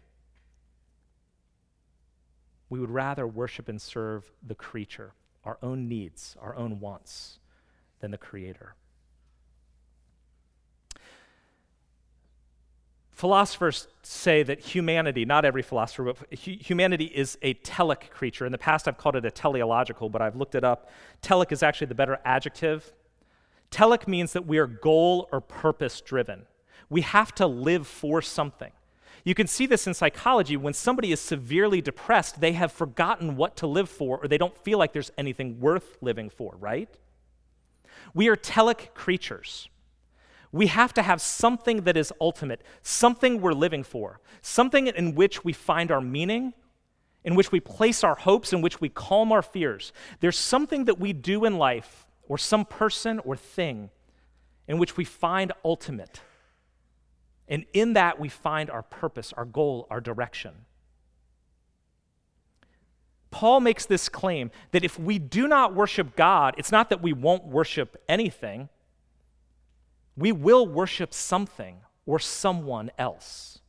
We 2.70 2.80
would 2.80 2.90
rather 2.90 3.28
worship 3.28 3.70
and 3.70 3.82
serve 3.82 4.32
the 4.46 4.56
creature, 4.56 5.14
our 5.44 5.58
own 5.62 5.88
needs, 5.88 6.36
our 6.42 6.56
own 6.56 6.80
wants, 6.80 7.40
than 8.00 8.12
the 8.12 8.18
Creator. 8.18 8.76
Philosophers 13.12 13.88
say 14.02 14.44
that 14.44 14.60
humanity, 14.60 15.24
not 15.24 15.46
every 15.46 15.62
philosopher, 15.62 16.04
but 16.04 16.34
humanity 16.34 17.06
is 17.06 17.38
a 17.42 17.54
telic 17.54 18.10
creature. 18.10 18.46
In 18.46 18.52
the 18.52 18.58
past, 18.58 18.88
I've 18.88 18.98
called 18.98 19.16
it 19.16 19.24
a 19.24 19.32
teleological, 19.32 20.10
but 20.10 20.22
I've 20.22 20.36
looked 20.36 20.56
it 20.56 20.64
up. 20.64 20.90
Telic 21.22 21.52
is 21.52 21.64
actually 21.64 21.88
the 21.88 21.96
better 21.96 22.20
adjective. 22.26 22.92
Telic 23.72 24.08
means 24.08 24.34
that 24.34 24.46
we 24.46 24.58
are 24.58 24.68
goal 24.68 25.30
or 25.32 25.40
purpose 25.40 26.02
driven. 26.02 26.48
We 26.90 27.02
have 27.02 27.34
to 27.36 27.48
live 27.48 27.88
for 27.88 28.22
something. 28.22 28.72
You 29.24 29.34
can 29.36 29.48
see 29.48 29.66
this 29.66 29.88
in 29.88 29.94
psychology. 29.94 30.58
When 30.58 30.74
somebody 30.74 31.12
is 31.12 31.20
severely 31.20 31.82
depressed, 31.82 32.42
they 32.42 32.54
have 32.54 32.72
forgotten 32.72 33.36
what 33.36 33.56
to 33.58 33.68
live 33.68 33.90
for, 33.90 34.20
or 34.20 34.28
they 34.28 34.38
don't 34.38 34.58
feel 34.58 34.78
like 34.78 34.94
there's 34.94 35.12
anything 35.18 35.60
worth 35.60 35.98
living 36.02 36.30
for, 36.30 36.56
right? 36.60 36.90
We 38.14 38.28
are 38.28 38.36
telic 38.36 38.94
creatures 38.94 39.70
we 40.54 40.68
have 40.68 40.94
to 40.94 41.02
have 41.02 41.20
something 41.20 41.82
that 41.82 41.98
is 41.98 42.14
ultimate, 42.22 42.62
something 42.84 43.42
we're 43.42 43.54
living 43.54 43.84
for, 43.84 44.22
something 44.44 44.86
in 44.86 45.16
which 45.16 45.44
we 45.44 45.52
find 45.52 45.92
our 45.92 46.00
meaning, 46.00 46.54
in 47.26 47.34
which 47.34 47.52
we 47.52 47.60
place 47.60 48.04
our 48.04 48.14
hopes, 48.14 48.54
in 48.54 48.62
which 48.62 48.80
we 48.80 48.88
calm 48.88 49.32
our 49.32 49.42
fears. 49.42 49.92
There's 50.20 50.38
something 50.38 50.86
that 50.86 51.00
we 51.00 51.12
do 51.12 51.44
in 51.44 51.58
life, 51.58 52.06
or 52.28 52.38
some 52.38 52.66
person 52.66 53.20
or 53.26 53.36
thing, 53.36 53.90
in 54.68 54.78
which 54.78 54.96
we 54.96 55.04
find 55.04 55.52
ultimate. 55.66 56.22
And 57.48 57.66
in 57.74 57.94
that, 57.94 58.20
we 58.20 58.30
find 58.30 58.70
our 58.70 58.84
purpose, 58.84 59.34
our 59.34 59.46
goal, 59.46 59.88
our 59.90 60.02
direction. 60.02 60.54
Paul 63.32 63.62
makes 63.62 63.86
this 63.86 64.10
claim 64.10 64.52
that 64.72 64.84
if 64.84 65.00
we 65.00 65.18
do 65.18 65.48
not 65.48 65.74
worship 65.74 66.16
God, 66.16 66.54
it's 66.58 66.72
not 66.72 66.90
that 66.90 67.02
we 67.02 67.14
won't 67.14 67.46
worship 67.46 68.02
anything, 68.08 68.70
we 70.16 70.32
will 70.32 70.68
worship 70.68 71.14
something 71.14 71.78
or 72.06 72.20
someone 72.20 72.92
else. 72.98 73.60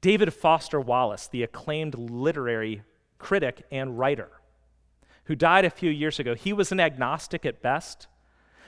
David 0.00 0.34
Foster 0.34 0.80
Wallace, 0.80 1.28
the 1.28 1.44
acclaimed 1.44 1.94
literary 1.94 2.82
critic 3.18 3.64
and 3.70 3.96
writer, 3.96 4.30
who 5.26 5.36
died 5.36 5.64
a 5.64 5.70
few 5.70 5.90
years 5.90 6.18
ago, 6.18 6.34
he 6.34 6.52
was 6.52 6.72
an 6.72 6.80
agnostic 6.80 7.46
at 7.46 7.62
best, 7.62 8.08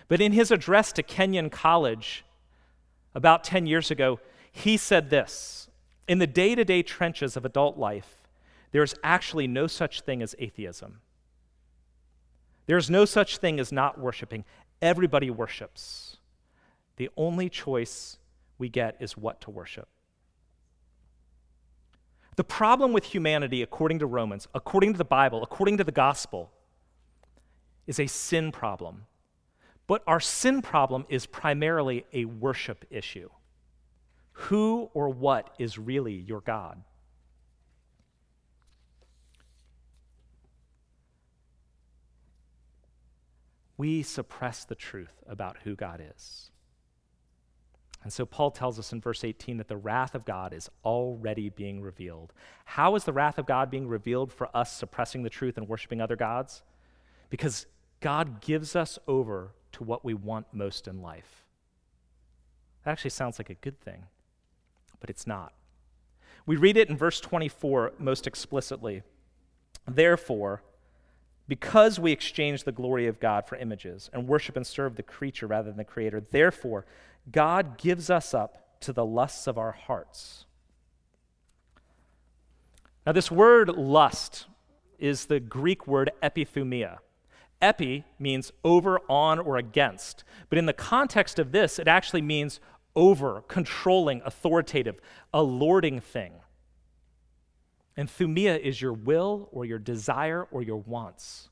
but 0.07 0.21
in 0.21 0.31
his 0.31 0.53
address 0.53 0.93
to 0.93 1.03
Kenyon 1.03 1.51
College 1.51 2.25
about 3.14 3.44
10 3.44 3.66
years 3.66 3.90
ago, 3.90 4.21
he 4.50 4.76
said 4.76 5.11
this 5.11 5.68
In 6.09 6.18
the 6.18 6.26
day 6.26 6.54
to 6.54 6.64
day 6.64 6.83
trenches 6.83 7.37
of 7.37 7.44
adult 7.44 7.78
life, 7.78 8.28
there 8.73 8.83
is 8.83 8.94
actually 9.02 9.47
no 9.47 9.66
such 9.66 10.00
thing 10.00 10.23
as 10.23 10.35
atheism. 10.38 11.00
There 12.66 12.76
is 12.76 12.90
no 12.90 13.04
such 13.04 13.38
thing 13.38 13.61
as 13.61 13.71
not 13.71 13.99
worshiping. 13.99 14.44
Everybody 14.80 15.30
worships. 15.30 16.16
The 16.97 17.11
only 17.16 17.49
choice 17.49 18.18
we 18.59 18.68
get 18.68 18.97
is 19.00 19.16
what 19.16 19.40
to 19.42 19.50
worship. 19.50 19.88
The 22.37 22.44
problem 22.44 22.92
with 22.92 23.04
humanity, 23.04 23.62
according 23.62 24.00
to 24.00 24.06
Romans, 24.06 24.49
according 24.54 24.92
to 24.92 24.99
the 24.99 25.04
Bible, 25.04 25.42
according 25.42 25.76
to 25.78 25.85
the 25.85 25.92
gospel, 25.92 26.50
is 27.87 28.00
a 28.00 28.06
sin 28.06 28.50
problem. 28.50 29.06
But 29.87 30.03
our 30.07 30.21
sin 30.21 30.62
problem 30.62 31.05
is 31.09 31.26
primarily 31.26 32.07
a 32.12 32.25
worship 32.25 32.85
issue. 32.91 33.29
Who 34.33 34.91
or 34.95 35.11
what 35.11 35.55
is 35.59 35.79
really 35.79 36.14
your 36.14 36.41
God? 36.41 36.83
we 43.76 44.03
suppress 44.03 44.64
the 44.64 44.75
truth 44.75 45.23
about 45.29 45.59
who 45.64 45.75
God 45.75 46.03
is. 46.14 46.50
And 48.03 48.12
so 48.12 48.26
Paul 48.26 48.50
tells 48.50 48.79
us 48.79 48.93
in 48.93 49.00
verse 49.00 49.25
18 49.25 49.57
that 49.57 49.69
the 49.69 49.79
wrath 49.79 50.14
of 50.14 50.26
God 50.26 50.53
is 50.53 50.71
already 50.85 51.49
being 51.49 51.81
revealed. 51.81 52.33
How 52.67 52.97
is 52.97 53.05
the 53.05 53.14
wrath 53.14 53.38
of 53.38 53.47
God 53.47 53.71
being 53.71 53.88
revealed 53.88 54.31
for 54.31 54.55
us 54.55 54.76
suppressing 54.76 55.23
the 55.23 55.31
truth 55.31 55.57
and 55.57 55.67
worshiping 55.67 56.00
other 56.00 56.17
gods? 56.17 56.62
Because 57.31 57.67
God 58.00 58.43
gives 58.43 58.76
us 58.76 58.99
over 59.09 59.53
to 59.75 59.85
what 59.85 60.04
we 60.04 60.14
want 60.14 60.47
most 60.52 60.88
in 60.88 61.02
life. 61.02 61.45
That 62.85 62.93
actually 62.93 63.11
sounds 63.11 63.38
like 63.38 63.50
a 63.50 63.54
good 63.54 63.81
thing, 63.81 64.04
but 65.00 65.11
it's 65.11 65.26
not. 65.26 65.52
We 66.47 66.57
read 66.57 66.76
it 66.76 66.90
in 66.90 66.97
verse 66.97 67.21
24 67.21 67.95
most 67.99 68.26
explicitly. 68.26 69.02
Therefore, 69.87 70.62
because 71.49 71.99
we 71.99 72.12
exchange 72.12 72.64
the 72.64 72.73
glory 72.73 73.07
of 73.07 73.21
God 73.21 73.47
for 73.47 73.57
images 73.57 74.11
and 74.12 74.26
worship 74.26 74.57
and 74.57 74.66
serve 74.66 74.97
the 74.97 75.02
creature 75.02 75.47
rather 75.47 75.69
than 75.69 75.76
the 75.76 75.85
creator, 75.85 76.21
therefore, 76.21 76.87
God 77.31 77.78
gives 77.78 78.11
us 78.11 78.35
up 78.35 78.81
to 78.81 78.93
the 78.93 79.04
lusts 79.04 79.47
of 79.47 79.59
our 79.59 79.73
hearts. 79.73 80.47
Now, 83.07 83.12
this 83.12 83.31
word 83.31 83.69
lust 83.69 84.47
is 84.99 85.26
the 85.26 85.40
Greek 85.40 85.87
word 85.87 86.11
epithumia. 86.23 86.99
Epi 87.61 88.05
means 88.19 88.53
over, 88.65 89.01
on, 89.09 89.39
or 89.39 89.57
against. 89.57 90.25
But 90.49 90.59
in 90.59 90.67
the 90.67 90.73
context 90.73 91.39
of 91.39 91.53
this, 91.53 91.79
it 91.79 91.89
actually 91.89 92.23
means 92.23 92.61
over, 92.97 93.43
controlling, 93.49 94.23
authoritative, 94.25 95.01
a 95.33 95.43
lording 95.43 96.01
thing. 96.01 96.33
And 97.97 98.09
thumia 98.09 98.59
is 98.59 98.81
your 98.81 98.93
will 98.93 99.49
or 99.53 99.65
your 99.65 99.79
desire 99.79 100.47
or 100.51 100.63
your 100.63 100.79
wants. 100.79 101.49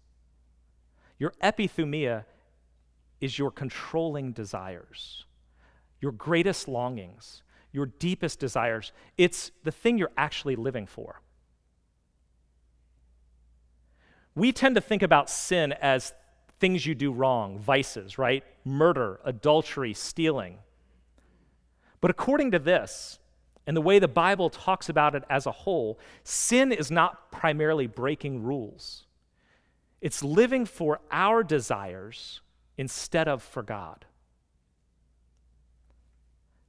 Your 1.18 1.32
epithumia 1.42 2.24
is 3.20 3.38
your 3.38 3.52
controlling 3.52 4.32
desires, 4.32 5.24
your 6.00 6.12
greatest 6.12 6.66
longings, 6.66 7.42
your 7.70 7.86
deepest 7.86 8.40
desires. 8.40 8.92
It's 9.16 9.52
the 9.62 9.70
thing 9.70 9.98
you're 9.98 10.10
actually 10.16 10.56
living 10.56 10.86
for. 10.86 11.20
We 14.34 14.52
tend 14.52 14.74
to 14.76 14.80
think 14.80 15.02
about 15.02 15.28
sin 15.28 15.72
as 15.72 16.12
things 16.58 16.86
you 16.86 16.94
do 16.94 17.12
wrong, 17.12 17.58
vices, 17.58 18.18
right? 18.18 18.44
Murder, 18.64 19.20
adultery, 19.24 19.92
stealing. 19.94 20.58
But 22.00 22.10
according 22.10 22.52
to 22.52 22.58
this, 22.58 23.18
and 23.66 23.76
the 23.76 23.80
way 23.80 23.98
the 23.98 24.08
Bible 24.08 24.50
talks 24.50 24.88
about 24.88 25.14
it 25.14 25.24
as 25.30 25.46
a 25.46 25.52
whole, 25.52 25.98
sin 26.24 26.72
is 26.72 26.90
not 26.90 27.30
primarily 27.30 27.86
breaking 27.86 28.42
rules. 28.42 29.06
It's 30.00 30.22
living 30.22 30.66
for 30.66 31.00
our 31.10 31.44
desires 31.44 32.40
instead 32.76 33.28
of 33.28 33.42
for 33.42 33.62
God. 33.62 34.04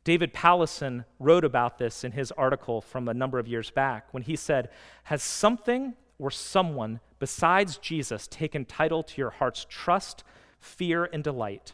David 0.04 0.34
Powlison 0.34 1.06
wrote 1.18 1.46
about 1.46 1.78
this 1.78 2.04
in 2.04 2.12
his 2.12 2.32
article 2.34 2.82
from 2.82 3.08
a 3.08 3.14
number 3.14 3.40
of 3.40 3.48
years 3.48 3.72
back 3.72 4.08
when 4.12 4.24
he 4.24 4.36
said, 4.36 4.70
Has 5.04 5.24
something 5.24 5.96
or 6.20 6.30
someone 6.30 7.00
besides 7.24 7.78
Jesus 7.78 8.28
taken 8.28 8.66
title 8.66 9.02
to 9.02 9.22
your 9.22 9.30
heart's 9.30 9.66
trust, 9.70 10.26
fear, 10.60 11.06
and 11.06 11.24
delight? 11.24 11.72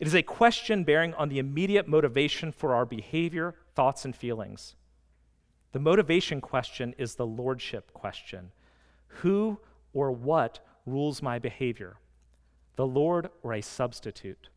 It 0.00 0.08
is 0.08 0.16
a 0.16 0.22
question 0.24 0.82
bearing 0.82 1.14
on 1.14 1.28
the 1.28 1.38
immediate 1.38 1.86
motivation 1.86 2.50
for 2.50 2.74
our 2.74 2.84
behavior, 2.84 3.54
thoughts, 3.76 4.04
and 4.04 4.16
feelings. 4.16 4.74
The 5.70 5.78
motivation 5.78 6.40
question 6.40 6.92
is 6.98 7.14
the 7.14 7.24
lordship 7.24 7.92
question 7.92 8.50
Who 9.20 9.60
or 9.92 10.10
what 10.10 10.58
rules 10.86 11.22
my 11.22 11.38
behavior? 11.38 11.98
The 12.74 12.84
Lord 12.84 13.30
or 13.44 13.52
a 13.52 13.62
substitute? 13.62 14.48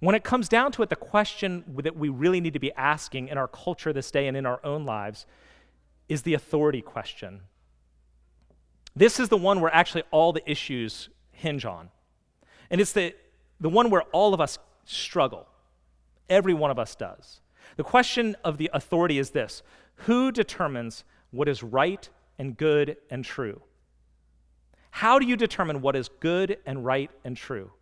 When 0.00 0.14
it 0.14 0.24
comes 0.24 0.46
down 0.46 0.72
to 0.72 0.82
it, 0.82 0.90
the 0.90 0.96
question 0.96 1.64
that 1.74 1.96
we 1.96 2.10
really 2.10 2.42
need 2.42 2.52
to 2.52 2.58
be 2.58 2.74
asking 2.74 3.28
in 3.28 3.38
our 3.38 3.48
culture 3.48 3.94
this 3.94 4.10
day 4.10 4.26
and 4.26 4.36
in 4.36 4.44
our 4.44 4.60
own 4.62 4.84
lives 4.84 5.24
is 6.08 6.22
the 6.22 6.34
authority 6.34 6.82
question. 6.82 7.40
This 8.94 9.18
is 9.18 9.28
the 9.28 9.36
one 9.36 9.60
where 9.60 9.74
actually 9.74 10.02
all 10.10 10.32
the 10.32 10.48
issues 10.50 11.08
hinge 11.30 11.64
on. 11.64 11.88
And 12.70 12.80
it's 12.80 12.92
the, 12.92 13.14
the 13.60 13.68
one 13.68 13.90
where 13.90 14.02
all 14.12 14.34
of 14.34 14.40
us 14.40 14.58
struggle. 14.84 15.46
Every 16.28 16.54
one 16.54 16.70
of 16.70 16.78
us 16.78 16.94
does. 16.94 17.40
The 17.76 17.84
question 17.84 18.36
of 18.44 18.58
the 18.58 18.70
authority 18.72 19.18
is 19.18 19.30
this 19.30 19.62
Who 20.06 20.32
determines 20.32 21.04
what 21.30 21.48
is 21.48 21.62
right 21.62 22.08
and 22.38 22.56
good 22.56 22.96
and 23.10 23.24
true? 23.24 23.62
How 24.90 25.18
do 25.18 25.26
you 25.26 25.36
determine 25.36 25.80
what 25.80 25.96
is 25.96 26.10
good 26.20 26.58
and 26.66 26.84
right 26.84 27.10
and 27.24 27.36
true? 27.36 27.72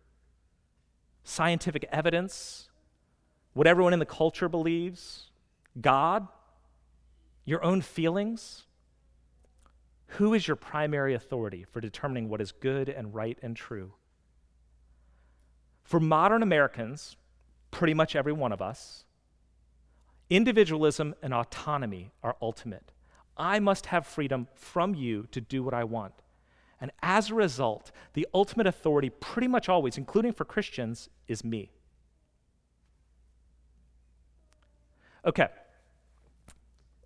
Scientific 1.23 1.85
evidence? 1.91 2.69
What 3.53 3.67
everyone 3.67 3.91
in 3.91 3.99
the 3.99 4.05
culture 4.05 4.47
believes? 4.47 5.29
God? 5.79 6.27
Your 7.45 7.63
own 7.63 7.81
feelings? 7.81 8.63
Who 10.15 10.33
is 10.33 10.47
your 10.47 10.57
primary 10.57 11.13
authority 11.13 11.65
for 11.71 11.79
determining 11.79 12.27
what 12.29 12.41
is 12.41 12.51
good 12.51 12.89
and 12.89 13.13
right 13.13 13.37
and 13.41 13.55
true? 13.55 13.93
For 15.83 15.99
modern 15.99 16.43
Americans, 16.43 17.15
pretty 17.71 17.93
much 17.93 18.15
every 18.15 18.33
one 18.33 18.51
of 18.51 18.61
us, 18.61 19.05
individualism 20.29 21.15
and 21.21 21.33
autonomy 21.33 22.11
are 22.23 22.35
ultimate. 22.41 22.91
I 23.37 23.59
must 23.59 23.87
have 23.87 24.05
freedom 24.05 24.47
from 24.53 24.93
you 24.95 25.27
to 25.31 25.41
do 25.41 25.63
what 25.63 25.73
I 25.73 25.83
want. 25.83 26.13
And 26.79 26.91
as 27.01 27.29
a 27.29 27.35
result, 27.35 27.91
the 28.13 28.27
ultimate 28.33 28.67
authority, 28.67 29.09
pretty 29.09 29.47
much 29.47 29.69
always, 29.69 29.97
including 29.97 30.33
for 30.33 30.45
Christians, 30.45 31.09
is 31.27 31.43
me. 31.43 31.71
Okay, 35.25 35.47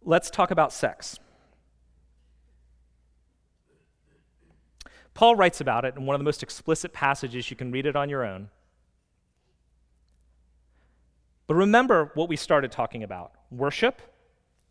let's 0.05 0.29
talk 0.29 0.51
about 0.51 0.71
sex. 0.71 1.19
Paul 5.13 5.35
writes 5.35 5.61
about 5.61 5.85
it 5.85 5.95
in 5.95 6.05
one 6.05 6.13
of 6.13 6.19
the 6.19 6.25
most 6.25 6.43
explicit 6.43 6.93
passages. 6.93 7.49
You 7.49 7.57
can 7.57 7.71
read 7.71 7.85
it 7.85 7.95
on 7.95 8.09
your 8.09 8.25
own. 8.25 8.49
But 11.47 11.55
remember 11.55 12.11
what 12.15 12.27
we 12.27 12.35
started 12.35 12.71
talking 12.71 13.03
about 13.03 13.31
worship, 13.51 14.01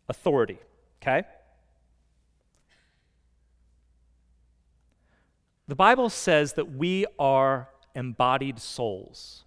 authority, 0.07 0.59
okay? 1.01 1.23
The 5.67 5.75
Bible 5.75 6.09
says 6.09 6.53
that 6.53 6.75
we 6.75 7.05
are 7.17 7.69
embodied 7.95 8.59
souls. 8.59 9.45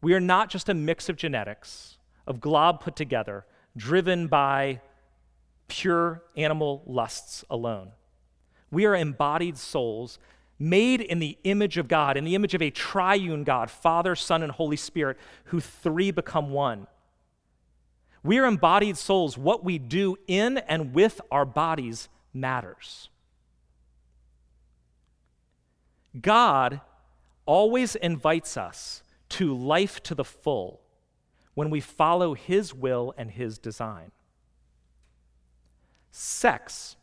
We 0.00 0.14
are 0.14 0.20
not 0.20 0.50
just 0.50 0.68
a 0.68 0.74
mix 0.74 1.08
of 1.08 1.16
genetics, 1.16 1.98
of 2.26 2.40
glob 2.40 2.80
put 2.80 2.94
together, 2.94 3.44
driven 3.76 4.28
by 4.28 4.80
pure 5.68 6.22
animal 6.36 6.82
lusts 6.86 7.44
alone. 7.48 7.92
We 8.70 8.86
are 8.86 8.94
embodied 8.94 9.56
souls 9.56 10.18
made 10.58 11.00
in 11.00 11.20
the 11.20 11.38
image 11.44 11.78
of 11.78 11.86
God, 11.88 12.16
in 12.16 12.24
the 12.24 12.34
image 12.34 12.54
of 12.54 12.62
a 12.62 12.70
triune 12.70 13.44
God, 13.44 13.70
Father, 13.70 14.16
Son, 14.16 14.42
and 14.42 14.50
Holy 14.50 14.76
Spirit, 14.76 15.16
who 15.44 15.60
three 15.60 16.10
become 16.10 16.50
one. 16.50 16.86
We 18.24 18.38
are 18.38 18.46
embodied 18.46 18.96
souls. 18.96 19.38
What 19.38 19.64
we 19.64 19.78
do 19.78 20.16
in 20.26 20.58
and 20.58 20.92
with 20.92 21.20
our 21.30 21.44
bodies 21.44 22.08
matters. 22.34 23.08
God 26.20 26.80
always 27.46 27.94
invites 27.94 28.56
us 28.56 29.02
to 29.30 29.54
life 29.56 30.02
to 30.04 30.14
the 30.14 30.24
full 30.24 30.80
when 31.54 31.70
we 31.70 31.80
follow 31.80 32.34
His 32.34 32.74
will 32.74 33.14
and 33.16 33.30
His 33.30 33.58
design. 33.58 34.10
Sex 36.10 36.96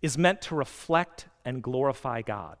is 0.00 0.18
meant 0.18 0.42
to 0.42 0.54
reflect 0.54 1.26
and 1.44 1.62
glorify 1.62 2.22
God, 2.22 2.56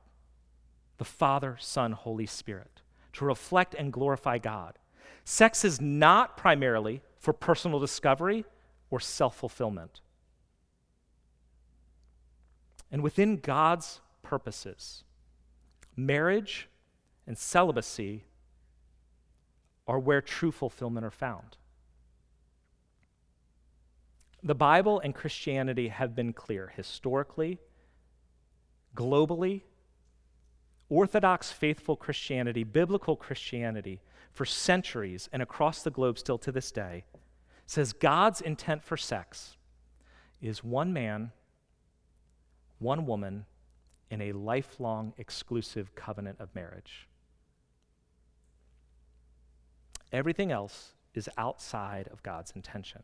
the 0.98 1.04
Father, 1.04 1.56
Son, 1.58 1.92
Holy 1.92 2.26
Spirit, 2.26 2.80
to 3.14 3.24
reflect 3.24 3.74
and 3.74 3.92
glorify 3.92 4.38
God. 4.38 4.78
Sex 5.24 5.64
is 5.64 5.80
not 5.80 6.36
primarily 6.36 7.02
for 7.18 7.32
personal 7.32 7.78
discovery 7.78 8.44
or 8.90 9.00
self 9.00 9.36
fulfillment. 9.36 10.00
And 12.90 13.02
within 13.02 13.38
God's 13.38 14.00
purposes, 14.22 15.04
marriage 15.96 16.68
and 17.26 17.38
celibacy 17.38 18.24
are 19.86 19.98
where 19.98 20.20
true 20.20 20.52
fulfillment 20.52 21.06
are 21.06 21.10
found. 21.10 21.56
The 24.42 24.54
Bible 24.54 24.98
and 25.00 25.14
Christianity 25.14 25.88
have 25.88 26.16
been 26.16 26.32
clear 26.32 26.72
historically, 26.74 27.60
globally. 28.96 29.62
Orthodox 30.88 31.52
faithful 31.52 31.96
Christianity, 31.96 32.64
biblical 32.64 33.16
Christianity, 33.16 34.00
for 34.32 34.44
centuries 34.44 35.28
and 35.32 35.42
across 35.42 35.82
the 35.82 35.90
globe 35.90 36.18
still 36.18 36.38
to 36.38 36.50
this 36.50 36.72
day, 36.72 37.04
says 37.66 37.92
God's 37.92 38.40
intent 38.40 38.82
for 38.82 38.96
sex 38.96 39.56
is 40.40 40.64
one 40.64 40.92
man, 40.92 41.30
one 42.78 43.06
woman, 43.06 43.46
in 44.10 44.20
a 44.20 44.32
lifelong 44.32 45.14
exclusive 45.16 45.94
covenant 45.94 46.40
of 46.40 46.54
marriage. 46.54 47.08
Everything 50.12 50.50
else 50.50 50.92
is 51.14 51.30
outside 51.38 52.08
of 52.08 52.22
God's 52.22 52.50
intention. 52.50 53.02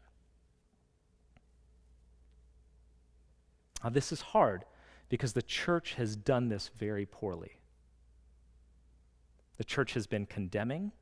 Now, 3.83 3.91
this 3.91 4.13
is 4.13 4.21
hard 4.21 4.65
because 5.09 5.33
the 5.33 5.43
church 5.43 5.95
has 5.95 6.17
done 6.17 6.49
this 6.49 6.71
very 6.77 7.07
poorly. 7.07 7.59
The 9.57 9.65
church 9.65 9.95
has 9.95 10.07
been 10.07 10.27
condemning 10.27 10.93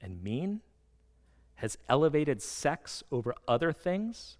and 0.00 0.22
mean, 0.22 0.60
has 1.56 1.78
elevated 1.88 2.42
sex 2.42 3.04
over 3.12 3.34
other 3.46 3.72
things. 3.72 4.36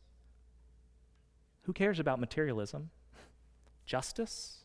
Who 1.62 1.72
cares 1.72 2.00
about 2.00 2.18
materialism? 2.18 2.90
Justice? 3.86 4.64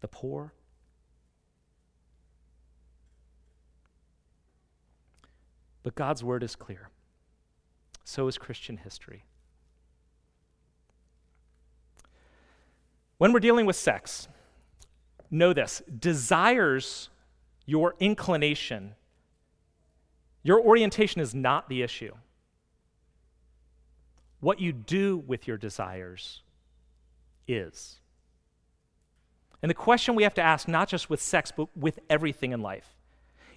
The 0.00 0.08
poor? 0.08 0.52
But 5.84 5.94
God's 5.94 6.24
word 6.24 6.42
is 6.42 6.56
clear. 6.56 6.90
So 8.04 8.26
is 8.26 8.38
Christian 8.38 8.78
history. 8.78 9.24
When 13.18 13.32
we're 13.32 13.40
dealing 13.40 13.66
with 13.66 13.76
sex, 13.76 14.28
know 15.30 15.52
this 15.52 15.82
desires, 15.98 17.10
your 17.66 17.94
inclination, 18.00 18.94
your 20.42 20.60
orientation 20.60 21.20
is 21.20 21.34
not 21.34 21.68
the 21.68 21.82
issue. 21.82 22.14
What 24.40 24.60
you 24.60 24.72
do 24.72 25.18
with 25.18 25.48
your 25.48 25.56
desires 25.56 26.42
is. 27.48 27.98
And 29.62 29.68
the 29.68 29.74
question 29.74 30.14
we 30.14 30.22
have 30.22 30.34
to 30.34 30.42
ask, 30.42 30.68
not 30.68 30.88
just 30.88 31.10
with 31.10 31.20
sex, 31.20 31.52
but 31.54 31.76
with 31.76 31.98
everything 32.08 32.52
in 32.52 32.62
life, 32.62 32.96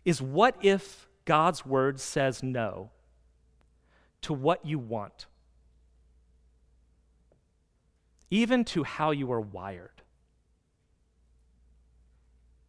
is 0.04 0.22
what 0.22 0.56
if 0.64 1.08
God's 1.26 1.64
word 1.64 2.00
says 2.00 2.42
no 2.42 2.90
to 4.22 4.34
what 4.34 4.66
you 4.66 4.80
want, 4.80 5.28
even 8.32 8.64
to 8.64 8.84
how 8.84 9.12
you 9.12 9.32
are 9.32 9.42
wired? 9.42 10.02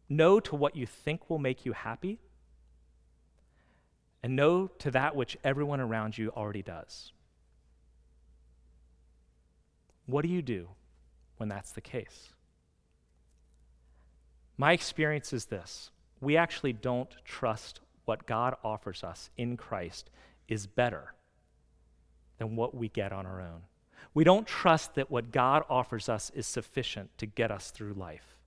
No 0.07 0.39
to 0.41 0.55
what 0.55 0.75
you 0.75 0.85
think 0.85 1.29
will 1.29 1.39
make 1.39 1.65
you 1.65 1.71
happy, 1.71 2.19
and 4.21 4.35
no 4.35 4.67
to 4.67 4.91
that 4.91 5.15
which 5.15 5.37
everyone 5.43 5.79
around 5.79 6.17
you 6.17 6.31
already 6.35 6.61
does. 6.61 7.11
What 10.05 10.21
do 10.21 10.27
you 10.27 10.41
do 10.41 10.67
when 11.37 11.49
that's 11.49 11.71
the 11.71 11.81
case? 11.81 12.33
My 14.57 14.73
experience 14.73 15.33
is 15.33 15.45
this 15.45 15.89
we 16.21 16.37
actually 16.37 16.73
don't 16.73 17.13
trust 17.25 17.79
what 18.05 18.25
God 18.25 18.55
offers 18.63 19.03
us 19.03 19.29
in 19.37 19.57
Christ 19.57 20.09
is 20.47 20.67
better 20.67 21.13
than 22.37 22.55
what 22.55 22.75
we 22.75 22.89
get 22.89 23.11
on 23.11 23.25
our 23.25 23.41
own. 23.41 23.61
We 24.13 24.23
don't 24.23 24.47
trust 24.47 24.95
that 24.95 25.09
what 25.09 25.31
God 25.31 25.63
offers 25.69 26.09
us 26.09 26.31
is 26.35 26.45
sufficient 26.45 27.17
to 27.17 27.25
get 27.25 27.51
us 27.51 27.71
through 27.71 27.93
life. 27.93 28.37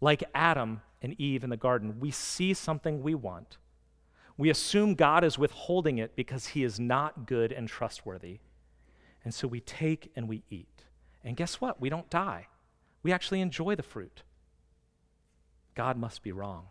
Like 0.00 0.24
Adam 0.34 0.82
and 1.02 1.18
Eve 1.20 1.44
in 1.44 1.50
the 1.50 1.56
garden, 1.56 2.00
we 2.00 2.10
see 2.10 2.54
something 2.54 3.02
we 3.02 3.14
want. 3.14 3.58
We 4.36 4.50
assume 4.50 4.94
God 4.94 5.22
is 5.22 5.38
withholding 5.38 5.98
it 5.98 6.16
because 6.16 6.48
he 6.48 6.64
is 6.64 6.80
not 6.80 7.26
good 7.26 7.52
and 7.52 7.68
trustworthy. 7.68 8.38
And 9.24 9.34
so 9.34 9.46
we 9.46 9.60
take 9.60 10.10
and 10.16 10.28
we 10.28 10.42
eat. 10.50 10.84
And 11.22 11.36
guess 11.36 11.60
what? 11.60 11.80
We 11.80 11.90
don't 11.90 12.08
die. 12.08 12.46
We 13.02 13.12
actually 13.12 13.42
enjoy 13.42 13.74
the 13.74 13.82
fruit. 13.82 14.22
God 15.74 15.98
must 15.98 16.22
be 16.22 16.32
wrong. 16.32 16.68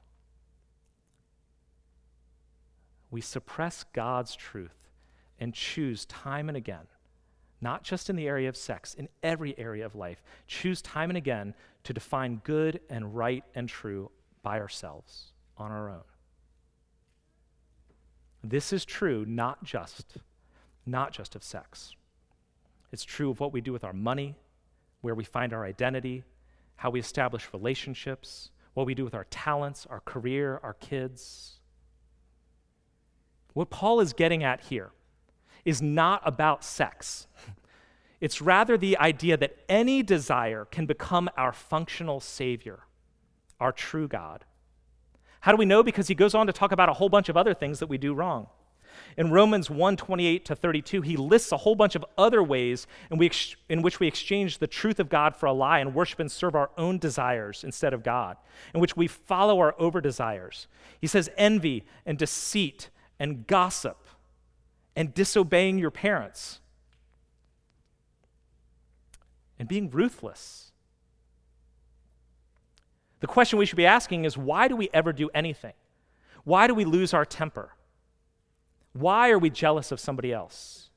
We 3.11 3.21
suppress 3.21 3.85
God's 3.93 4.35
truth 4.35 4.78
and 5.39 5.53
choose 5.53 6.05
time 6.05 6.49
and 6.49 6.57
again, 6.57 6.87
not 7.61 7.83
just 7.83 8.09
in 8.09 8.15
the 8.15 8.27
area 8.27 8.49
of 8.49 8.55
sex, 8.55 8.93
in 8.93 9.09
every 9.23 9.57
area 9.57 9.85
of 9.85 9.95
life, 9.95 10.21
choose 10.47 10.81
time 10.81 11.09
and 11.09 11.17
again 11.17 11.53
to 11.83 11.93
define 11.93 12.41
good 12.43 12.79
and 12.89 13.15
right 13.15 13.43
and 13.55 13.67
true 13.67 14.11
by 14.43 14.59
ourselves 14.59 15.33
on 15.57 15.71
our 15.71 15.89
own. 15.89 16.03
This 18.43 18.71
is 18.71 18.85
true 18.85 19.25
not 19.27 19.63
just 19.63 20.17
not 20.85 21.11
just 21.11 21.35
of 21.35 21.43
sex. 21.43 21.95
It's 22.91 23.03
true 23.03 23.29
of 23.29 23.39
what 23.39 23.53
we 23.53 23.61
do 23.61 23.71
with 23.71 23.83
our 23.83 23.93
money, 23.93 24.35
where 25.01 25.13
we 25.13 25.23
find 25.23 25.53
our 25.53 25.63
identity, 25.63 26.23
how 26.77 26.89
we 26.89 26.99
establish 26.99 27.53
relationships, 27.53 28.49
what 28.73 28.85
we 28.85 28.95
do 28.95 29.03
with 29.03 29.13
our 29.13 29.25
talents, 29.25 29.85
our 29.89 29.99
career, 29.99 30.59
our 30.63 30.73
kids. 30.73 31.59
What 33.53 33.69
Paul 33.69 33.99
is 33.99 34.13
getting 34.13 34.43
at 34.43 34.61
here 34.61 34.91
is 35.65 35.81
not 35.81 36.21
about 36.25 36.63
sex. 36.63 37.27
It's 38.21 38.41
rather 38.41 38.77
the 38.77 38.97
idea 38.97 39.37
that 39.37 39.57
any 39.69 40.03
desire 40.03 40.65
can 40.65 40.85
become 40.85 41.29
our 41.37 41.53
functional 41.53 42.19
Savior, 42.19 42.79
our 43.59 43.71
true 43.71 44.07
God. 44.07 44.45
How 45.41 45.51
do 45.51 45.57
we 45.57 45.65
know? 45.65 45.83
Because 45.83 46.07
he 46.07 46.15
goes 46.15 46.35
on 46.35 46.47
to 46.47 46.53
talk 46.53 46.71
about 46.71 46.89
a 46.89 46.93
whole 46.93 47.09
bunch 47.09 47.29
of 47.29 47.37
other 47.37 47.53
things 47.53 47.79
that 47.79 47.87
we 47.87 47.97
do 47.97 48.13
wrong. 48.13 48.47
In 49.15 49.31
Romans 49.31 49.69
1 49.69 49.95
28 49.95 50.45
to 50.45 50.55
32, 50.55 51.01
he 51.01 51.15
lists 51.15 51.51
a 51.51 51.57
whole 51.57 51.75
bunch 51.75 51.95
of 51.95 52.05
other 52.17 52.43
ways 52.43 52.87
in, 53.09 53.17
we 53.17 53.27
ex- 53.27 53.55
in 53.69 53.81
which 53.81 53.99
we 53.99 54.07
exchange 54.07 54.57
the 54.57 54.67
truth 54.67 54.99
of 54.99 55.09
God 55.09 55.35
for 55.35 55.45
a 55.45 55.53
lie 55.53 55.79
and 55.79 55.95
worship 55.95 56.19
and 56.19 56.31
serve 56.31 56.55
our 56.55 56.71
own 56.77 56.97
desires 56.97 57.63
instead 57.63 57.93
of 57.93 58.03
God, 58.03 58.37
in 58.73 58.81
which 58.81 58.97
we 58.97 59.07
follow 59.07 59.59
our 59.59 59.75
over 59.79 60.01
desires. 60.01 60.67
He 60.99 61.07
says 61.07 61.29
envy 61.37 61.85
and 62.05 62.17
deceit 62.17 62.89
and 63.19 63.47
gossip 63.47 63.97
and 64.99 65.13
disobeying 65.13 65.79
your 65.79 65.91
parents 65.91 66.59
and 69.57 69.65
being 69.65 69.89
ruthless. 69.89 70.73
The 73.21 73.27
question 73.27 73.57
we 73.59 73.65
should 73.65 73.77
be 73.77 73.85
asking 73.85 74.25
is 74.25 74.37
why 74.37 74.67
do 74.67 74.75
we 74.75 74.89
ever 74.93 75.13
do 75.13 75.29
anything? 75.33 75.71
Why 76.43 76.67
do 76.67 76.75
we 76.75 76.83
lose 76.83 77.13
our 77.13 77.23
temper? 77.23 77.71
Why 78.91 79.29
are 79.29 79.39
we 79.39 79.49
jealous 79.49 79.93
of 79.93 80.01
somebody 80.01 80.33
else? 80.33 80.89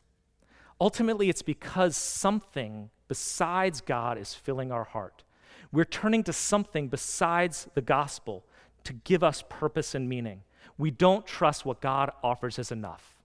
Ultimately, 0.81 1.29
it's 1.29 1.43
because 1.43 1.97
something 1.97 2.91
besides 3.07 3.81
God 3.81 4.19
is 4.19 4.35
filling 4.35 4.73
our 4.73 4.85
heart. 4.85 5.23
We're 5.71 5.85
turning 5.85 6.25
to 6.25 6.33
something 6.33 6.89
besides 6.89 7.69
the 7.75 7.83
gospel 7.83 8.45
to 8.83 8.95
give 8.95 9.23
us 9.23 9.45
purpose 9.49 9.95
and 9.95 10.09
meaning. 10.09 10.43
We 10.77 10.91
don't 10.91 11.25
trust 11.25 11.65
what 11.65 11.81
God 11.81 12.11
offers 12.25 12.59
as 12.59 12.73
enough. 12.73 13.22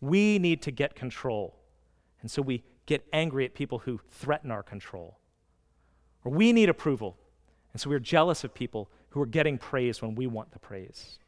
We 0.00 0.38
need 0.38 0.62
to 0.62 0.70
get 0.70 0.94
control. 0.94 1.56
And 2.20 2.30
so 2.30 2.42
we 2.42 2.62
get 2.86 3.06
angry 3.12 3.44
at 3.44 3.54
people 3.54 3.80
who 3.80 4.00
threaten 4.10 4.50
our 4.50 4.62
control. 4.62 5.18
Or 6.24 6.32
we 6.32 6.52
need 6.52 6.68
approval. 6.68 7.16
And 7.72 7.80
so 7.80 7.90
we're 7.90 7.98
jealous 7.98 8.44
of 8.44 8.54
people 8.54 8.90
who 9.10 9.20
are 9.20 9.26
getting 9.26 9.58
praise 9.58 10.02
when 10.02 10.14
we 10.14 10.26
want 10.26 10.52
the 10.52 10.58
praise. 10.58 11.18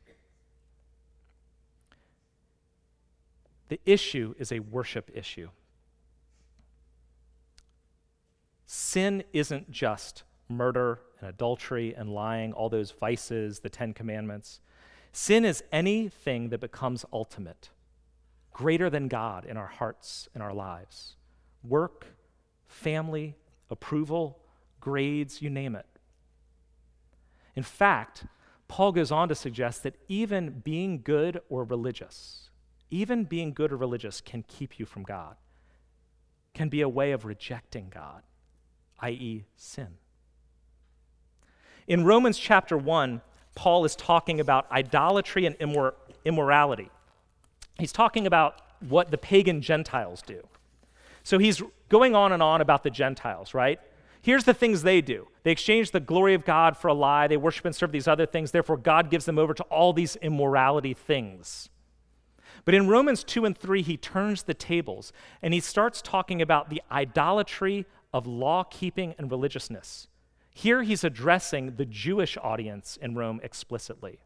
The 3.68 3.80
issue 3.84 4.34
is 4.38 4.50
a 4.50 4.60
worship 4.60 5.10
issue. 5.14 5.50
Sin 8.66 9.24
isn't 9.32 9.70
just 9.70 10.24
murder 10.48 11.00
and 11.20 11.28
adultery 11.28 11.94
and 11.94 12.10
lying, 12.10 12.52
all 12.52 12.68
those 12.68 12.90
vices, 12.90 13.60
the 13.60 13.68
Ten 13.68 13.92
Commandments. 13.92 14.60
Sin 15.12 15.44
is 15.44 15.62
anything 15.72 16.48
that 16.50 16.60
becomes 16.60 17.04
ultimate, 17.12 17.70
greater 18.58 18.90
than 18.90 19.06
God 19.06 19.44
in 19.44 19.56
our 19.56 19.68
hearts 19.68 20.28
and 20.34 20.42
our 20.42 20.52
lives. 20.52 21.14
Work, 21.62 22.06
family, 22.66 23.36
approval, 23.70 24.40
grades, 24.80 25.40
you 25.40 25.48
name 25.48 25.76
it. 25.76 25.86
In 27.54 27.62
fact, 27.62 28.24
Paul 28.66 28.90
goes 28.90 29.12
on 29.12 29.28
to 29.28 29.36
suggest 29.36 29.84
that 29.84 29.94
even 30.08 30.60
being 30.64 31.02
good 31.02 31.40
or 31.48 31.62
religious, 31.62 32.50
even 32.90 33.22
being 33.22 33.52
good 33.52 33.70
or 33.70 33.76
religious 33.76 34.20
can 34.20 34.42
keep 34.42 34.80
you 34.80 34.86
from 34.86 35.04
God, 35.04 35.36
can 36.52 36.68
be 36.68 36.80
a 36.80 36.88
way 36.88 37.12
of 37.12 37.24
rejecting 37.24 37.92
God, 37.94 38.24
i.e., 38.98 39.44
sin. 39.54 39.98
In 41.86 42.04
Romans 42.04 42.36
chapter 42.36 42.76
1, 42.76 43.20
Paul 43.54 43.84
is 43.84 43.94
talking 43.94 44.40
about 44.40 44.68
idolatry 44.72 45.46
and 45.46 45.56
immor- 45.60 45.94
immorality. 46.24 46.90
He's 47.78 47.92
talking 47.92 48.26
about 48.26 48.60
what 48.80 49.10
the 49.10 49.18
pagan 49.18 49.62
Gentiles 49.62 50.22
do. 50.22 50.46
So 51.22 51.38
he's 51.38 51.62
going 51.88 52.14
on 52.14 52.32
and 52.32 52.42
on 52.42 52.60
about 52.60 52.82
the 52.82 52.90
Gentiles, 52.90 53.54
right? 53.54 53.80
Here's 54.20 54.44
the 54.44 54.54
things 54.54 54.82
they 54.82 55.00
do 55.00 55.28
they 55.44 55.52
exchange 55.52 55.90
the 55.90 56.00
glory 56.00 56.34
of 56.34 56.44
God 56.44 56.76
for 56.76 56.88
a 56.88 56.94
lie, 56.94 57.28
they 57.28 57.36
worship 57.36 57.64
and 57.64 57.74
serve 57.74 57.92
these 57.92 58.08
other 58.08 58.26
things, 58.26 58.50
therefore, 58.50 58.76
God 58.76 59.10
gives 59.10 59.24
them 59.24 59.38
over 59.38 59.54
to 59.54 59.62
all 59.64 59.92
these 59.92 60.16
immorality 60.16 60.94
things. 60.94 61.70
But 62.64 62.74
in 62.74 62.88
Romans 62.88 63.24
2 63.24 63.44
and 63.44 63.56
3, 63.56 63.82
he 63.82 63.96
turns 63.96 64.42
the 64.42 64.54
tables 64.54 65.12
and 65.40 65.54
he 65.54 65.60
starts 65.60 66.02
talking 66.02 66.42
about 66.42 66.68
the 66.68 66.82
idolatry 66.90 67.86
of 68.12 68.26
law 68.26 68.64
keeping 68.64 69.14
and 69.16 69.30
religiousness. 69.30 70.08
Here 70.50 70.82
he's 70.82 71.04
addressing 71.04 71.76
the 71.76 71.86
Jewish 71.86 72.36
audience 72.36 72.98
in 73.00 73.14
Rome 73.14 73.40
explicitly. 73.42 74.18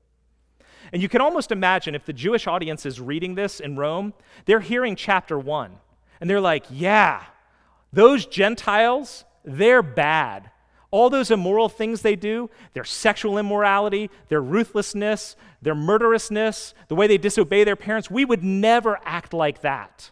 And 0.93 1.03
you 1.03 1.09
can 1.09 1.21
almost 1.21 1.53
imagine 1.53 1.95
if 1.95 2.07
the 2.07 2.13
Jewish 2.13 2.47
audience 2.47 2.87
is 2.87 3.01
reading 3.01 3.35
this 3.35 3.61
in 3.61 3.77
Rome, 3.77 4.15
they're 4.47 4.61
hearing 4.61 4.97
chapter 4.97 5.39
1 5.39 5.73
and 6.21 6.31
they're 6.31 6.41
like, 6.41 6.65
yeah, 6.71 7.25
those 7.93 8.27
Gentiles, 8.27 9.25
they're 9.45 9.83
bad 9.83 10.51
all 10.93 11.09
those 11.09 11.31
immoral 11.31 11.71
things 11.71 12.03
they 12.03 12.15
do, 12.15 12.49
their 12.75 12.85
sexual 12.85 13.39
immorality, 13.39 14.11
their 14.29 14.43
ruthlessness, 14.43 15.35
their 15.63 15.75
murderousness, 15.75 16.75
the 16.89 16.95
way 16.95 17.07
they 17.07 17.17
disobey 17.19 17.65
their 17.65 17.77
parents, 17.77 18.11
we 18.11 18.25
would 18.25 18.45
never 18.45 19.01
act 19.05 19.33
like 19.33 19.63
that. 19.63 20.11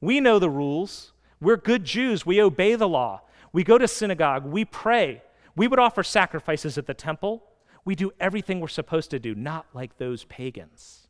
We 0.00 0.20
know 0.20 0.38
the 0.38 0.50
rules. 0.50 1.12
We're 1.40 1.56
good 1.56 1.84
Jews. 1.84 2.26
We 2.26 2.42
obey 2.42 2.74
the 2.74 2.88
law. 2.88 3.22
We 3.52 3.64
go 3.64 3.78
to 3.78 3.88
synagogue. 3.88 4.44
We 4.44 4.66
pray. 4.66 5.22
We 5.56 5.66
would 5.66 5.78
offer 5.78 6.02
sacrifices 6.02 6.76
at 6.76 6.86
the 6.86 6.94
temple. 6.94 7.42
We 7.84 7.94
do 7.94 8.12
everything 8.20 8.60
we're 8.60 8.68
supposed 8.68 9.10
to 9.10 9.18
do, 9.18 9.34
not 9.34 9.66
like 9.74 9.96
those 9.96 10.24
pagans. 10.24 11.08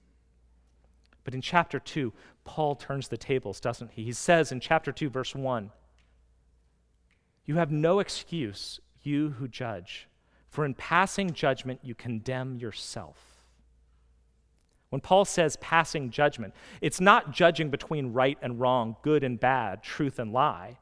But 1.25 1.35
in 1.35 1.41
chapter 1.41 1.79
2, 1.79 2.13
Paul 2.45 2.75
turns 2.75 3.09
the 3.09 3.17
tables, 3.17 3.61
doesn't 3.61 3.93
he? 3.93 4.05
He 4.05 4.13
says 4.13 4.51
in 4.51 4.61
chapter 4.61 4.91
2, 4.91 5.11
verse 5.11 5.35
1, 5.35 5.71
You 7.45 7.57
have 7.57 7.71
no 7.71 8.01
excuse 8.01 8.81
you 9.03 9.31
who 9.31 9.49
judge, 9.49 10.09
for 10.49 10.65
in 10.65 10.75
passing 10.75 11.33
judgment 11.33 11.81
you 11.83 11.95
condemn 11.95 12.57
yourself. 12.57 13.33
When 14.91 15.01
Paul 15.01 15.25
says 15.25 15.57
passing 15.57 16.11
judgment, 16.11 16.55
it's 16.81 17.01
not 17.01 17.33
judging 17.33 17.71
between 17.71 18.13
right 18.13 18.37
and 18.43 18.61
wrong, 18.61 18.97
good 19.03 19.25
and 19.25 19.41
bad, 19.41 19.83
truth 19.83 20.19
and 20.19 20.33
lie. 20.33 20.79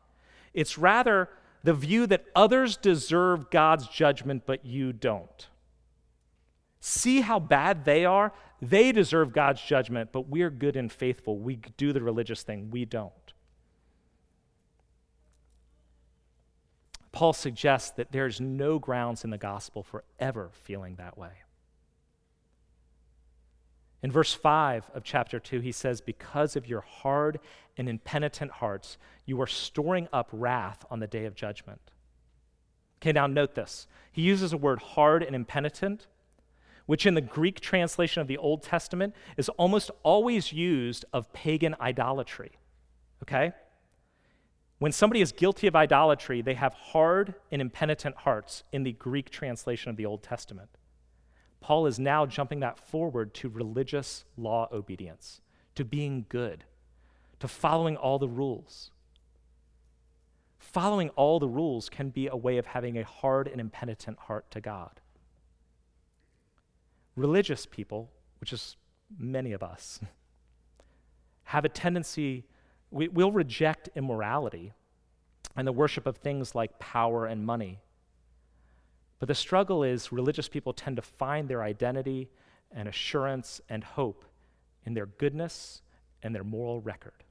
It's 0.53 0.77
rather 0.77 1.29
the 1.63 1.75
view 1.75 2.07
that 2.09 2.25
others 2.35 2.77
deserve 2.77 3.51
God's 3.51 3.87
judgment, 3.87 4.45
but 4.47 4.67
you 4.67 4.93
don't. 4.93 5.50
See 6.81 7.21
how 7.21 7.39
bad 7.39 7.85
they 7.85 8.05
are? 8.05 8.33
They 8.63 8.91
deserve 8.93 9.33
God's 9.33 9.63
judgment, 9.63 10.11
but 10.13 10.29
we're 10.29 10.51
good 10.51 10.77
and 10.77 10.91
faithful. 10.91 11.39
We 11.39 11.57
do 11.77 11.93
the 11.93 12.03
religious 12.03 12.43
thing, 12.43 12.71
we 12.71 12.85
don't. 12.85 13.13
Paul 17.13 17.33
suggests 17.33 17.91
that 17.93 18.13
there's 18.13 18.41
no 18.41 18.79
grounds 18.79 19.25
in 19.25 19.31
the 19.31 19.39
gospel 19.39 19.83
for 19.83 20.05
ever 20.19 20.51
feeling 20.53 20.95
that 20.97 21.19
way. 21.19 21.31
In 24.03 24.11
verse 24.11 24.33
5 24.33 24.91
of 24.95 25.05
chapter 25.05 25.39
2, 25.39 25.61
he 25.61 25.73
says, 25.73 26.01
Because 26.01 26.57
of 26.57 26.67
your 26.67 26.81
hard 26.81 27.41
and 27.77 27.89
impenitent 27.89 28.53
hearts, 28.53 28.97
you 29.27 29.41
are 29.43 29.47
storing 29.47 30.09
up 30.13 30.29
wrath 30.33 30.85
on 30.91 31.01
the 31.01 31.07
day 31.07 31.27
of 31.27 31.35
judgment. 31.35 31.91
Okay, 32.99 33.13
now 33.13 33.27
note 33.27 33.55
this. 33.55 33.87
He 34.13 34.23
uses 34.23 34.53
a 34.53 34.57
word 34.57 34.81
hard 34.81 35.23
and 35.23 35.37
impenitent, 35.37 36.07
which 36.91 37.07
in 37.07 37.15
the 37.15 37.21
Greek 37.21 37.61
translation 37.61 38.21
of 38.21 38.27
the 38.27 38.37
Old 38.37 38.65
Testament 38.65 39.15
is 39.37 39.49
almost 39.51 39.93
always 40.03 40.53
used 40.53 41.05
of 41.13 41.33
pagan 41.33 41.77
idolatry. 41.81 42.51
Okay? 43.23 43.53
When 44.81 44.91
somebody 44.91 45.21
is 45.21 45.31
guilty 45.31 45.69
of 45.69 45.77
idolatry, 45.77 46.43
they 46.43 46.55
have 46.55 46.75
hard 46.75 47.35
and 47.53 47.63
impenitent 47.63 48.17
hearts 48.17 48.65
in 48.73 48.83
the 48.83 48.91
Greek 48.91 49.31
translation 49.31 49.89
of 49.89 49.97
the 49.97 50.05
Old 50.05 50.25
Testament. 50.25 50.69
Paul 51.61 51.87
is 51.87 52.01
now 52.01 52.27
jumping 52.27 52.59
that 52.59 52.77
forward 52.77 53.35
to 53.35 53.49
religious 53.49 54.25
law 54.37 54.69
obedience, 54.73 55.43
to 55.77 55.85
being 55.85 56.27
good, 56.29 56.65
to 57.39 57.47
following 57.47 57.97
all 57.97 58.19
the 58.19 58.29
rules. 58.29 58.91
Following 60.59 61.11
all 61.11 61.39
the 61.39 61.47
rules 61.47 61.89
can 61.89 62.11
be 62.11 62.27
a 62.27 62.35
way 62.35 62.59
of 62.59 62.67
having 62.67 62.99
a 62.99 63.05
hard 63.05 63.47
and 63.47 63.61
impenitent 63.61 64.19
heart 64.19 64.51
to 64.51 64.61
God. 64.61 65.01
Religious 67.21 67.67
people, 67.67 68.11
which 68.41 68.53
is 68.53 68.77
many 69.19 69.53
of 69.53 69.63
us, 69.63 70.01
have 71.45 71.65
a 71.65 71.69
tendency, 71.69 72.45
we, 72.91 73.09
will 73.09 73.33
reject 73.33 73.89
immorality 73.95 74.73
and 75.57 75.67
the 75.67 75.73
worship 75.73 76.07
of 76.07 76.17
things 76.17 76.55
like 76.55 76.79
power 76.79 77.27
and 77.27 77.45
money 77.45 77.81
but 79.21 79.29
the 79.29 79.35
struggle 79.35 79.85
is 79.85 80.11
religious 80.11 80.49
people 80.49 80.73
tend 80.73 80.97
to 80.97 81.03
find 81.03 81.47
their 81.47 81.63
identity 81.63 82.31
and 82.73 82.89
assurance 82.89 83.61
and 83.69 83.85
hope 83.85 84.25
in 84.85 84.95
their 84.95 85.07
goodness 85.07 85.83
and 86.23 86.35
their 86.35 86.43
moral 86.43 86.81
record. 86.81 87.23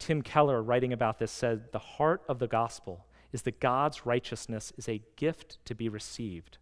Tim 0.00 0.22
Keller, 0.22 0.62
writing 0.62 0.92
about 0.92 1.18
this, 1.18 1.30
said 1.30 1.70
The 1.72 1.78
heart 1.78 2.22
of 2.28 2.40
the 2.40 2.48
gospel 2.48 3.06
is 3.32 3.42
that 3.42 3.60
God's 3.60 4.06
righteousness 4.06 4.72
is 4.76 4.88
a 4.88 5.02
gift 5.16 5.58
to 5.64 5.74
be 5.74 5.88
received. 5.88 6.58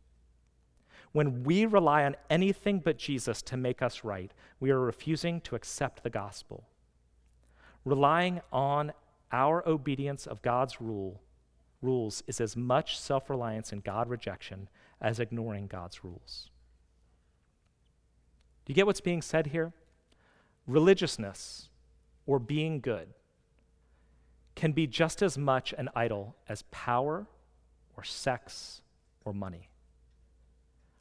When 1.12 1.42
we 1.44 1.64
rely 1.64 2.04
on 2.04 2.16
anything 2.28 2.80
but 2.80 2.98
Jesus 2.98 3.40
to 3.42 3.56
make 3.56 3.80
us 3.80 4.04
right, 4.04 4.32
we 4.60 4.70
are 4.70 4.80
refusing 4.80 5.40
to 5.42 5.56
accept 5.56 6.02
the 6.02 6.10
gospel. 6.10 6.68
Relying 7.84 8.40
on 8.52 8.92
our 9.32 9.66
obedience 9.66 10.26
of 10.26 10.42
God's 10.42 10.80
rule 10.80 11.20
rules 11.80 12.22
is 12.26 12.40
as 12.40 12.56
much 12.56 12.98
self 12.98 13.30
reliance 13.30 13.72
and 13.72 13.84
God 13.84 14.08
rejection 14.08 14.68
as 15.00 15.20
ignoring 15.20 15.66
God's 15.66 16.04
rules. 16.04 16.50
Do 18.64 18.72
you 18.72 18.74
get 18.74 18.86
what's 18.86 19.00
being 19.00 19.22
said 19.22 19.48
here? 19.48 19.72
Religiousness 20.66 21.70
or 22.26 22.38
being 22.38 22.80
good 22.80 23.08
can 24.58 24.72
be 24.72 24.88
just 24.88 25.22
as 25.22 25.38
much 25.38 25.72
an 25.78 25.88
idol 25.94 26.34
as 26.48 26.64
power 26.72 27.28
or 27.96 28.02
sex 28.02 28.82
or 29.24 29.32
money. 29.32 29.68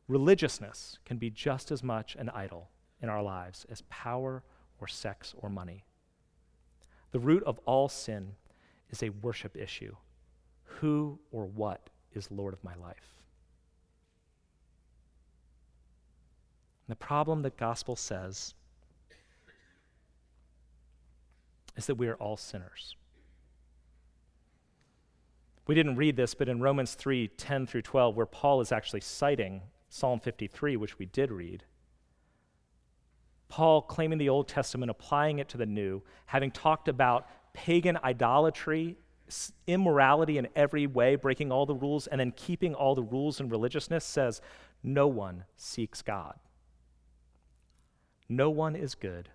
Religiousness 0.08 1.00
can 1.06 1.18
be 1.18 1.32
just 1.32 1.72
as 1.72 1.82
much 1.82 2.16
an 2.20 2.30
idol 2.30 2.70
in 3.02 3.10
our 3.10 3.24
lives 3.24 3.66
as 3.68 3.82
power 3.90 4.44
or 4.80 4.88
sex 4.88 5.34
or 5.40 5.50
money. 5.50 5.86
The 7.10 7.20
root 7.20 7.42
of 7.46 7.60
all 7.66 7.90
sin 7.90 8.34
is 8.92 9.02
a 9.02 9.10
worship 9.10 9.58
issue 9.58 9.96
who 10.64 11.18
or 11.32 11.46
what 11.46 11.90
is 12.14 12.30
Lord 12.30 12.54
of 12.54 12.64
my 12.64 12.76
life? 12.76 13.18
And 16.88 16.92
the 16.92 16.96
problem 16.96 17.42
that 17.42 17.58
gospel 17.58 17.96
says 17.96 18.54
is 21.76 21.88
that 21.88 21.96
we 21.96 22.08
are 22.08 22.18
all 22.18 22.38
sinners. 22.38 22.96
We 25.68 25.76
didn't 25.76 25.98
read 25.98 26.16
this, 26.16 26.34
but 26.34 26.50
in 26.50 26.62
Romans 26.62 26.96
3 26.96 27.28
10 27.28 27.68
through 27.68 27.82
12, 27.84 28.16
where 28.16 28.26
Paul 28.26 28.62
is 28.62 28.72
actually 28.72 29.02
citing 29.02 29.62
Psalm 29.90 30.20
53, 30.20 30.78
which 30.78 30.98
we 30.98 31.06
did 31.06 31.32
read, 31.32 31.64
Paul 33.50 33.82
claiming 33.82 34.18
the 34.18 34.30
Old 34.30 34.48
Testament, 34.48 34.90
applying 34.90 35.40
it 35.40 35.50
to 35.50 35.58
the 35.58 35.66
New, 35.66 36.04
having 36.26 36.52
talked 36.52 36.88
about 36.88 37.28
pagan 37.54 37.98
idolatry 38.04 38.98
immorality 39.68 40.38
in 40.38 40.48
every 40.56 40.88
way, 40.88 41.16
breaking 41.16 41.52
all 41.52 41.66
the 41.66 41.76
rules, 41.76 42.08
and 42.08 42.20
then 42.20 42.32
keeping 42.32 42.74
all 42.74 42.96
the 42.96 43.04
rules 43.04 43.40
and 43.40 43.52
religiousness 43.52 44.06
says 44.06 44.42
no 44.84 45.08
one 45.08 45.44
seeks 45.56 46.02
God. 46.02 46.36
No 48.30 48.50
one 48.50 48.76
is 48.76 48.96
good, 48.96 49.30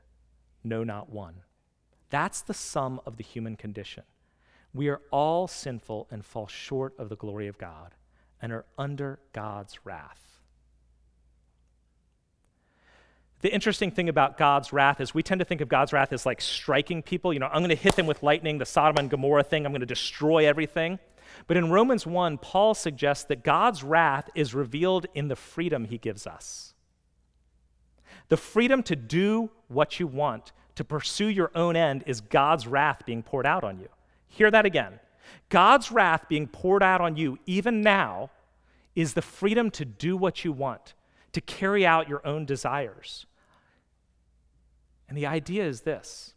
no, 0.64 0.84
not 0.84 1.10
one. 1.10 1.42
That's 2.10 2.42
the 2.42 2.54
sum 2.54 3.00
of 3.06 3.16
the 3.16 3.24
human 3.24 3.56
condition. 3.56 4.04
We 4.74 4.88
are 4.88 5.00
all 5.10 5.48
sinful 5.48 6.08
and 6.10 6.24
fall 6.24 6.46
short 6.46 6.94
of 6.98 7.08
the 7.08 7.16
glory 7.16 7.48
of 7.48 7.58
God 7.58 7.94
and 8.40 8.52
are 8.52 8.64
under 8.78 9.18
God's 9.32 9.84
wrath. 9.84 10.40
The 13.42 13.52
interesting 13.52 13.90
thing 13.90 14.08
about 14.08 14.38
God's 14.38 14.72
wrath 14.72 15.00
is 15.00 15.12
we 15.12 15.22
tend 15.22 15.40
to 15.40 15.44
think 15.44 15.60
of 15.60 15.68
God's 15.68 15.92
wrath 15.92 16.12
as 16.12 16.24
like 16.24 16.40
striking 16.40 17.02
people. 17.02 17.32
You 17.32 17.40
know, 17.40 17.48
I'm 17.48 17.60
going 17.60 17.70
to 17.70 17.74
hit 17.74 17.96
them 17.96 18.06
with 18.06 18.22
lightning, 18.22 18.58
the 18.58 18.64
Sodom 18.64 18.98
and 18.98 19.10
Gomorrah 19.10 19.42
thing, 19.42 19.66
I'm 19.66 19.72
going 19.72 19.80
to 19.80 19.86
destroy 19.86 20.46
everything. 20.46 21.00
But 21.48 21.56
in 21.56 21.70
Romans 21.70 22.06
1, 22.06 22.38
Paul 22.38 22.74
suggests 22.74 23.24
that 23.24 23.42
God's 23.42 23.82
wrath 23.82 24.30
is 24.34 24.54
revealed 24.54 25.06
in 25.14 25.28
the 25.28 25.36
freedom 25.36 25.86
he 25.86 25.98
gives 25.98 26.26
us. 26.26 26.74
The 28.28 28.36
freedom 28.36 28.82
to 28.84 28.96
do 28.96 29.50
what 29.68 29.98
you 29.98 30.06
want, 30.06 30.52
to 30.76 30.84
pursue 30.84 31.26
your 31.26 31.50
own 31.54 31.74
end, 31.74 32.04
is 32.06 32.20
God's 32.20 32.66
wrath 32.66 33.02
being 33.04 33.22
poured 33.22 33.46
out 33.46 33.64
on 33.64 33.78
you. 33.78 33.88
Hear 34.32 34.50
that 34.50 34.64
again. 34.64 34.98
God's 35.50 35.92
wrath 35.92 36.26
being 36.26 36.48
poured 36.48 36.82
out 36.82 37.02
on 37.02 37.16
you, 37.16 37.38
even 37.44 37.82
now, 37.82 38.30
is 38.96 39.12
the 39.12 39.20
freedom 39.20 39.70
to 39.72 39.84
do 39.84 40.16
what 40.16 40.42
you 40.42 40.52
want, 40.52 40.94
to 41.32 41.42
carry 41.42 41.84
out 41.84 42.08
your 42.08 42.26
own 42.26 42.46
desires. 42.46 43.26
And 45.06 45.18
the 45.18 45.26
idea 45.26 45.66
is 45.66 45.82
this 45.82 46.32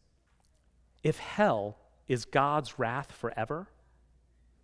if 1.03 1.19
hell 1.19 1.77
is 2.09 2.25
God's 2.25 2.77
wrath 2.77 3.13
forever, 3.13 3.69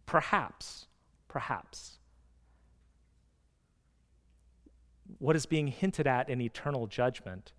perhaps, 0.05 0.87
perhaps, 1.29 1.99
what 5.19 5.37
is 5.37 5.45
being 5.45 5.67
hinted 5.67 6.05
at 6.05 6.27
in 6.29 6.41
eternal 6.41 6.85
judgment 6.85 7.53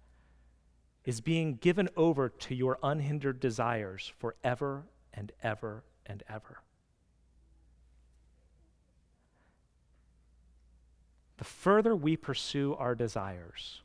is 1.06 1.22
being 1.22 1.54
given 1.54 1.88
over 1.96 2.28
to 2.28 2.54
your 2.54 2.78
unhindered 2.82 3.40
desires 3.40 4.12
forever 4.18 4.85
and 5.14 5.33
ever 5.42 5.85
and 6.07 6.22
ever. 6.29 6.59
The 11.38 11.44
further 11.44 11.96
we 11.96 12.16
pursue 12.16 12.75
our 12.75 12.94
desires, 12.94 13.83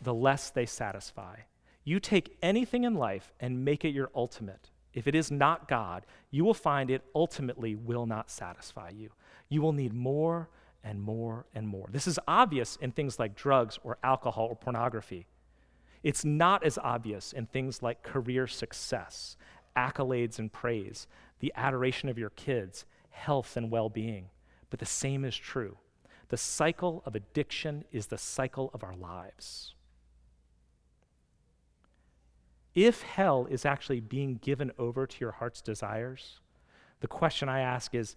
the 0.00 0.14
less 0.14 0.50
they 0.50 0.66
satisfy. 0.66 1.40
You 1.84 2.00
take 2.00 2.36
anything 2.40 2.84
in 2.84 2.94
life 2.94 3.32
and 3.40 3.64
make 3.64 3.84
it 3.84 3.90
your 3.90 4.10
ultimate. 4.14 4.70
If 4.94 5.06
it 5.06 5.14
is 5.14 5.30
not 5.30 5.68
God, 5.68 6.06
you 6.30 6.44
will 6.44 6.54
find 6.54 6.90
it 6.90 7.02
ultimately 7.14 7.74
will 7.74 8.06
not 8.06 8.30
satisfy 8.30 8.90
you. 8.90 9.10
You 9.48 9.62
will 9.62 9.72
need 9.72 9.92
more 9.92 10.48
and 10.82 11.00
more 11.00 11.46
and 11.54 11.68
more. 11.68 11.88
This 11.92 12.06
is 12.06 12.18
obvious 12.26 12.76
in 12.80 12.92
things 12.92 13.18
like 13.18 13.34
drugs 13.36 13.78
or 13.84 13.98
alcohol 14.02 14.48
or 14.50 14.56
pornography. 14.56 15.26
It's 16.02 16.24
not 16.24 16.64
as 16.64 16.78
obvious 16.78 17.32
in 17.32 17.46
things 17.46 17.82
like 17.82 18.02
career 18.02 18.46
success, 18.46 19.36
accolades 19.76 20.38
and 20.38 20.52
praise, 20.52 21.06
the 21.40 21.52
adoration 21.56 22.08
of 22.08 22.18
your 22.18 22.30
kids, 22.30 22.86
health 23.10 23.56
and 23.56 23.70
well 23.70 23.88
being. 23.88 24.30
But 24.70 24.78
the 24.78 24.86
same 24.86 25.24
is 25.24 25.36
true. 25.36 25.76
The 26.28 26.36
cycle 26.36 27.02
of 27.04 27.14
addiction 27.14 27.84
is 27.90 28.06
the 28.06 28.18
cycle 28.18 28.70
of 28.72 28.84
our 28.84 28.94
lives. 28.94 29.74
If 32.74 33.02
hell 33.02 33.46
is 33.50 33.66
actually 33.66 34.00
being 34.00 34.36
given 34.36 34.70
over 34.78 35.06
to 35.06 35.20
your 35.20 35.32
heart's 35.32 35.60
desires, 35.60 36.40
the 37.00 37.08
question 37.08 37.48
I 37.48 37.60
ask 37.60 37.94
is 37.94 38.14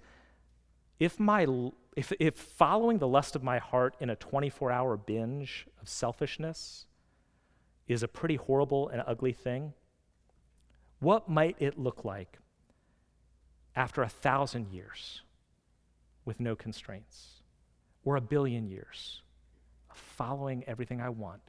if 0.99 1.19
my 1.19 1.47
if, 1.95 2.13
if 2.19 2.35
following 2.35 2.99
the 2.99 3.07
lust 3.07 3.35
of 3.35 3.43
my 3.43 3.57
heart 3.57 3.95
in 3.99 4.09
a 4.09 4.15
24 4.15 4.71
hour 4.71 4.95
binge 4.95 5.67
of 5.81 5.89
selfishness 5.89 6.85
is 7.87 8.03
a 8.03 8.07
pretty 8.07 8.35
horrible 8.35 8.89
and 8.89 9.03
ugly 9.05 9.33
thing, 9.33 9.73
what 10.99 11.29
might 11.29 11.55
it 11.59 11.77
look 11.77 12.05
like 12.05 12.39
after 13.75 14.03
a 14.03 14.09
thousand 14.09 14.67
years 14.71 15.21
with 16.25 16.39
no 16.39 16.55
constraints, 16.55 17.41
or 18.05 18.15
a 18.15 18.21
billion 18.21 18.67
years 18.67 19.21
of 19.89 19.97
following 19.97 20.63
everything 20.65 21.01
I 21.01 21.09
want 21.09 21.41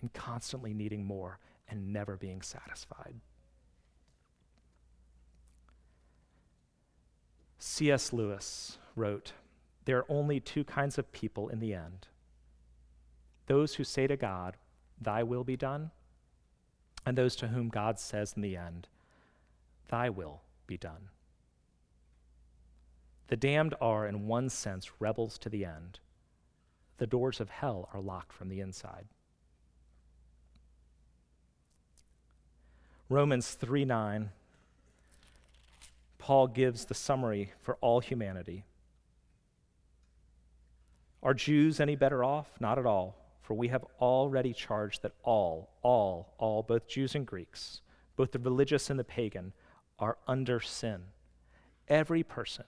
and 0.00 0.12
constantly 0.12 0.72
needing 0.72 1.04
more 1.04 1.38
and 1.68 1.92
never 1.92 2.16
being 2.16 2.40
satisfied? 2.40 3.14
C.S. 7.58 8.12
Lewis 8.12 8.78
wrote, 8.96 9.32
There 9.84 9.98
are 9.98 10.06
only 10.08 10.40
two 10.40 10.64
kinds 10.64 10.98
of 10.98 11.12
people 11.12 11.48
in 11.48 11.60
the 11.60 11.74
end 11.74 12.08
those 13.46 13.74
who 13.74 13.84
say 13.84 14.06
to 14.06 14.16
God, 14.16 14.56
Thy 15.02 15.22
will 15.22 15.44
be 15.44 15.56
done, 15.56 15.90
and 17.04 17.16
those 17.16 17.36
to 17.36 17.48
whom 17.48 17.68
God 17.68 17.98
says 17.98 18.34
in 18.36 18.42
the 18.42 18.56
end, 18.56 18.88
Thy 19.88 20.08
will 20.08 20.42
be 20.66 20.76
done. 20.76 21.08
The 23.28 23.36
damned 23.36 23.74
are, 23.80 24.06
in 24.06 24.26
one 24.26 24.48
sense, 24.48 24.90
rebels 25.00 25.38
to 25.38 25.48
the 25.48 25.64
end. 25.64 25.98
The 26.98 27.06
doors 27.06 27.40
of 27.40 27.50
hell 27.50 27.88
are 27.92 28.00
locked 28.00 28.32
from 28.32 28.48
the 28.48 28.60
inside. 28.60 29.06
Romans 33.08 33.52
3 33.52 33.84
9, 33.84 34.30
Paul 36.18 36.46
gives 36.46 36.84
the 36.84 36.94
summary 36.94 37.52
for 37.60 37.76
all 37.80 38.00
humanity. 38.00 38.64
Are 41.22 41.34
Jews 41.34 41.78
any 41.80 41.96
better 41.96 42.24
off? 42.24 42.48
Not 42.58 42.78
at 42.78 42.86
all, 42.86 43.16
for 43.52 43.56
we 43.56 43.68
have 43.68 43.84
already 44.00 44.54
charged 44.54 45.02
that 45.02 45.12
all, 45.24 45.68
all, 45.82 46.32
all, 46.38 46.62
both 46.62 46.88
Jews 46.88 47.14
and 47.14 47.26
Greeks, 47.26 47.82
both 48.16 48.32
the 48.32 48.38
religious 48.38 48.88
and 48.88 48.98
the 48.98 49.04
pagan, 49.04 49.52
are 49.98 50.16
under 50.26 50.58
sin. 50.58 51.02
Every 51.86 52.22
person 52.22 52.64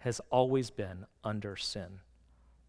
has 0.00 0.20
always 0.30 0.70
been 0.70 1.06
under 1.22 1.54
sin. 1.54 2.00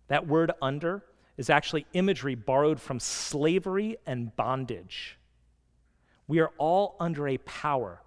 That 0.07 0.27
word 0.27 0.51
under 0.61 1.01
is 1.35 1.49
actually 1.49 1.87
imagery 1.93 2.35
borrowed 2.35 2.79
from 2.79 2.99
slavery 2.99 3.97
and 4.05 4.35
bondage. 4.35 5.17
We 6.27 6.41
are 6.41 6.51
all 6.59 6.95
under 6.99 7.27
a 7.27 7.39
power, 7.39 8.03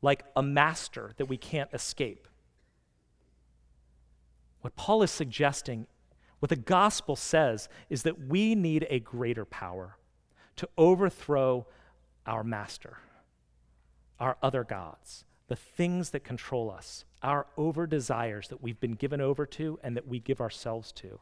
like 0.00 0.22
a 0.36 0.44
master 0.44 1.10
that 1.16 1.26
we 1.26 1.38
can't 1.38 1.70
escape. 1.74 2.28
What 4.60 4.76
Paul 4.76 5.02
is 5.02 5.10
suggesting, 5.10 5.88
what 6.40 6.50
the 6.50 6.56
gospel 6.56 7.16
says, 7.16 7.68
is 7.88 8.02
that 8.02 8.26
we 8.26 8.54
need 8.54 8.86
a 8.90 9.00
greater 9.00 9.44
power 9.44 9.96
to 10.56 10.68
overthrow 10.76 11.66
our 12.26 12.44
master 12.44 12.98
our 14.18 14.36
other 14.42 14.64
gods, 14.64 15.24
the 15.48 15.56
things 15.56 16.10
that 16.10 16.24
control 16.24 16.70
us, 16.70 17.04
our 17.22 17.46
over 17.56 17.86
desires 17.86 18.48
that 18.48 18.62
we've 18.62 18.80
been 18.80 18.94
given 18.94 19.20
over 19.20 19.46
to 19.46 19.78
and 19.82 19.96
that 19.96 20.08
we 20.08 20.18
give 20.18 20.40
ourselves 20.40 20.92
to. 20.92 21.20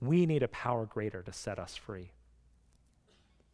We 0.00 0.26
need 0.26 0.42
a 0.42 0.48
power 0.48 0.86
greater 0.86 1.22
to 1.22 1.32
set 1.32 1.58
us 1.58 1.76
free. 1.76 2.12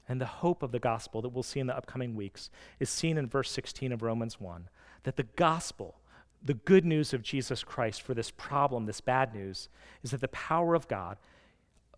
And 0.09 0.21
the 0.21 0.27
hope 0.27 0.63
of 0.63 0.71
the 0.71 0.79
gospel 0.79 1.21
that 1.23 1.31
we'll 1.31 1.43
see 1.43 1.61
in 1.61 1.67
the 1.67 1.77
upcoming 1.77 2.15
weeks 2.15 2.51
is 2.79 2.89
seen 2.89 3.19
in 3.19 3.29
verse 3.29 3.51
16 3.51 3.93
of 3.93 4.03
Romans 4.03 4.41
1 4.41 4.69
that 5.03 5.17
the 5.17 5.25
gospel, 5.25 5.97
the 6.43 6.55
good 6.55 6.85
news 6.85 7.13
of 7.13 7.23
Jesus 7.23 7.65
Christ 7.65 8.03
for 8.03 8.15
this 8.15 8.31
problem, 8.31 8.87
this 8.87 9.01
bad 9.01 9.35
news, 9.35 9.69
is 10.03 10.13
that 10.13 10.21
the 10.21 10.29
power 10.29 10.75
of 10.75 10.89
God 10.89 11.19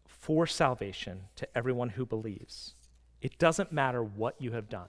for 0.06 0.46
salvation 0.46 1.22
to 1.36 1.48
everyone 1.56 1.90
who 1.90 2.04
believes. 2.06 2.74
It 3.20 3.38
doesn't 3.38 3.72
matter 3.72 4.02
what 4.02 4.40
you 4.40 4.52
have 4.52 4.68
done. 4.68 4.88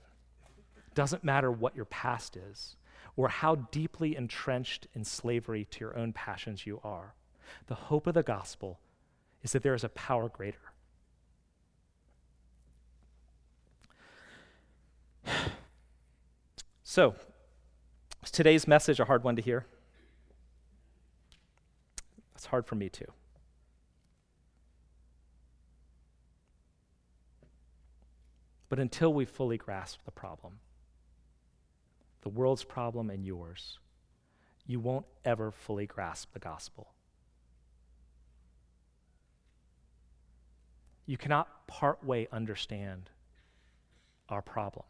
it 0.78 0.96
Doesn't 0.96 1.24
matter 1.24 1.52
what 1.52 1.76
your 1.76 1.86
past 1.86 2.38
is 2.38 2.76
or 3.16 3.28
how 3.28 3.56
deeply 3.56 4.16
entrenched 4.16 4.88
in 4.94 5.04
slavery 5.04 5.66
to 5.72 5.80
your 5.82 5.98
own 5.98 6.14
passions 6.14 6.66
you 6.66 6.80
are. 6.84 7.16
The 7.68 7.76
hope 7.76 8.08
of 8.08 8.14
the 8.14 8.24
gospel 8.24 8.80
is 9.44 9.52
that 9.52 9.64
there 9.64 9.74
is 9.74 9.84
a 9.84 9.90
power 9.90 10.30
greater. 10.30 10.58
So, 16.82 17.14
is 18.30 18.32
today's 18.32 18.68
message 18.68 19.00
a 19.00 19.06
hard 19.06 19.24
one 19.24 19.36
to 19.36 19.42
hear? 19.42 19.66
It's 22.36 22.46
hard 22.46 22.68
for 22.68 22.76
me 22.76 22.88
too. 22.88 23.12
But 28.70 28.80
until 28.80 29.12
we 29.12 29.26
fully 29.26 29.58
grasp 29.58 30.02
the 30.06 30.12
problem, 30.12 30.60
the 32.22 32.30
world's 32.30 32.64
problem 32.64 33.10
and 33.10 33.26
yours, 33.26 33.80
you 34.68 34.80
won't 34.80 35.08
ever 35.26 35.50
fully 35.50 35.88
grasp 35.88 36.32
the 36.34 36.40
gospel. 36.40 36.94
You 41.08 41.18
cannot 41.18 41.66
partway 41.66 42.28
understand 42.32 43.10
our 44.30 44.44
problem 44.44 44.86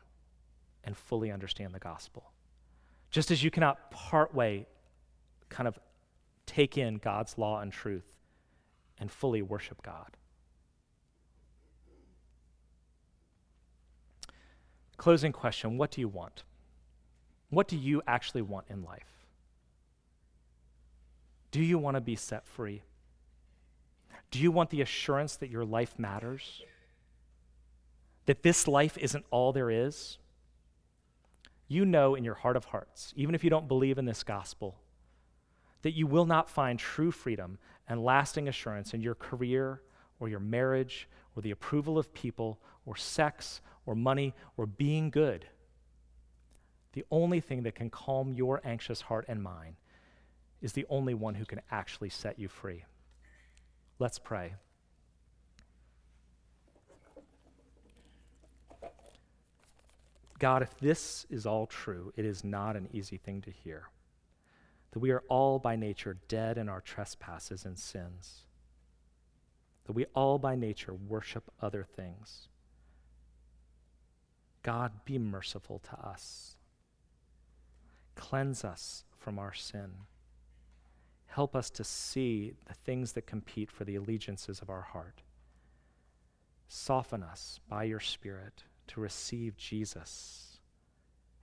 and 0.83 0.97
fully 0.97 1.31
understand 1.31 1.73
the 1.73 1.79
gospel. 1.79 2.33
Just 3.09 3.31
as 3.31 3.43
you 3.43 3.49
cannot 3.49 3.91
partway 3.91 4.67
kind 5.49 5.67
of 5.67 5.79
take 6.45 6.77
in 6.77 6.97
God's 6.97 7.37
law 7.37 7.59
and 7.59 7.71
truth 7.71 8.05
and 8.99 9.11
fully 9.11 9.41
worship 9.41 9.81
God. 9.81 10.17
Closing 14.97 15.31
question 15.31 15.77
What 15.77 15.91
do 15.91 16.01
you 16.01 16.07
want? 16.07 16.43
What 17.49 17.67
do 17.67 17.77
you 17.77 18.01
actually 18.05 18.41
want 18.41 18.65
in 18.69 18.83
life? 18.83 19.25
Do 21.51 21.63
you 21.63 21.79
want 21.79 21.95
to 21.95 22.01
be 22.01 22.15
set 22.15 22.45
free? 22.45 22.83
Do 24.29 24.39
you 24.39 24.51
want 24.51 24.69
the 24.69 24.81
assurance 24.81 25.35
that 25.37 25.49
your 25.49 25.65
life 25.65 25.97
matters? 25.97 26.61
That 28.27 28.43
this 28.43 28.67
life 28.67 28.97
isn't 28.97 29.25
all 29.31 29.51
there 29.51 29.71
is? 29.71 30.19
You 31.69 31.85
know 31.85 32.15
in 32.15 32.25
your 32.25 32.35
heart 32.35 32.57
of 32.57 32.65
hearts, 32.65 33.13
even 33.15 33.33
if 33.33 33.45
you 33.45 33.49
don't 33.49 33.69
believe 33.69 33.97
in 33.97 34.03
this 34.03 34.23
gospel, 34.23 34.75
that 35.83 35.93
you 35.95 36.05
will 36.05 36.25
not 36.25 36.49
find 36.49 36.77
true 36.77 37.11
freedom 37.11 37.57
and 37.87 38.03
lasting 38.03 38.49
assurance 38.49 38.93
in 38.93 38.99
your 38.99 39.15
career 39.15 39.81
or 40.19 40.27
your 40.27 40.41
marriage 40.41 41.07
or 41.37 41.41
the 41.41 41.51
approval 41.51 41.97
of 41.97 42.13
people 42.13 42.59
or 42.85 42.97
sex 42.97 43.61
or 43.85 43.95
money 43.95 44.33
or 44.57 44.65
being 44.65 45.09
good 45.09 45.45
the 46.93 47.05
only 47.11 47.39
thing 47.39 47.63
that 47.63 47.75
can 47.75 47.89
calm 47.89 48.33
your 48.33 48.61
anxious 48.63 49.01
heart 49.01 49.25
and 49.27 49.41
mine 49.41 49.75
is 50.61 50.73
the 50.73 50.85
only 50.89 51.13
one 51.13 51.35
who 51.35 51.45
can 51.45 51.61
actually 51.71 52.09
set 52.09 52.39
you 52.39 52.47
free. 52.47 52.83
Let's 53.99 54.19
pray. 54.19 54.55
God, 60.39 60.63
if 60.63 60.77
this 60.79 61.25
is 61.29 61.45
all 61.45 61.67
true, 61.67 62.13
it 62.15 62.25
is 62.25 62.43
not 62.43 62.77
an 62.77 62.87
easy 62.93 63.17
thing 63.17 63.41
to 63.41 63.51
hear. 63.51 63.89
That 64.91 64.99
we 64.99 65.11
are 65.11 65.23
all 65.27 65.59
by 65.59 65.75
nature 65.75 66.17
dead 66.27 66.57
in 66.57 66.69
our 66.69 66.81
trespasses 66.81 67.65
and 67.65 67.77
sins. 67.77 68.45
That 69.85 69.93
we 69.93 70.05
all 70.15 70.39
by 70.39 70.55
nature 70.55 70.93
worship 70.93 71.51
other 71.61 71.83
things. 71.83 72.47
God, 74.63 75.03
be 75.05 75.17
merciful 75.19 75.79
to 75.79 75.99
us. 75.99 76.55
Cleanse 78.15 78.63
us 78.63 79.03
from 79.17 79.37
our 79.37 79.53
sin. 79.53 79.91
Help 81.27 81.55
us 81.55 81.69
to 81.71 81.83
see 81.83 82.53
the 82.65 82.73
things 82.73 83.13
that 83.13 83.27
compete 83.27 83.69
for 83.69 83.83
the 83.83 83.95
allegiances 83.95 84.61
of 84.61 84.69
our 84.69 84.81
heart. 84.81 85.21
Soften 86.67 87.23
us 87.23 87.59
by 87.67 87.83
your 87.83 87.99
Spirit 87.99 88.63
to 88.89 88.99
receive 88.99 89.57
Jesus 89.57 90.59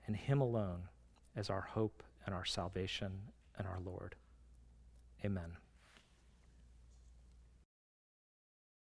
and 0.06 0.16
Him 0.16 0.40
alone 0.40 0.88
as 1.34 1.50
our 1.50 1.60
hope 1.60 2.02
and 2.24 2.34
our 2.34 2.44
salvation 2.44 3.12
and 3.58 3.66
our 3.66 3.80
Lord. 3.84 4.14
Amen. 5.24 5.56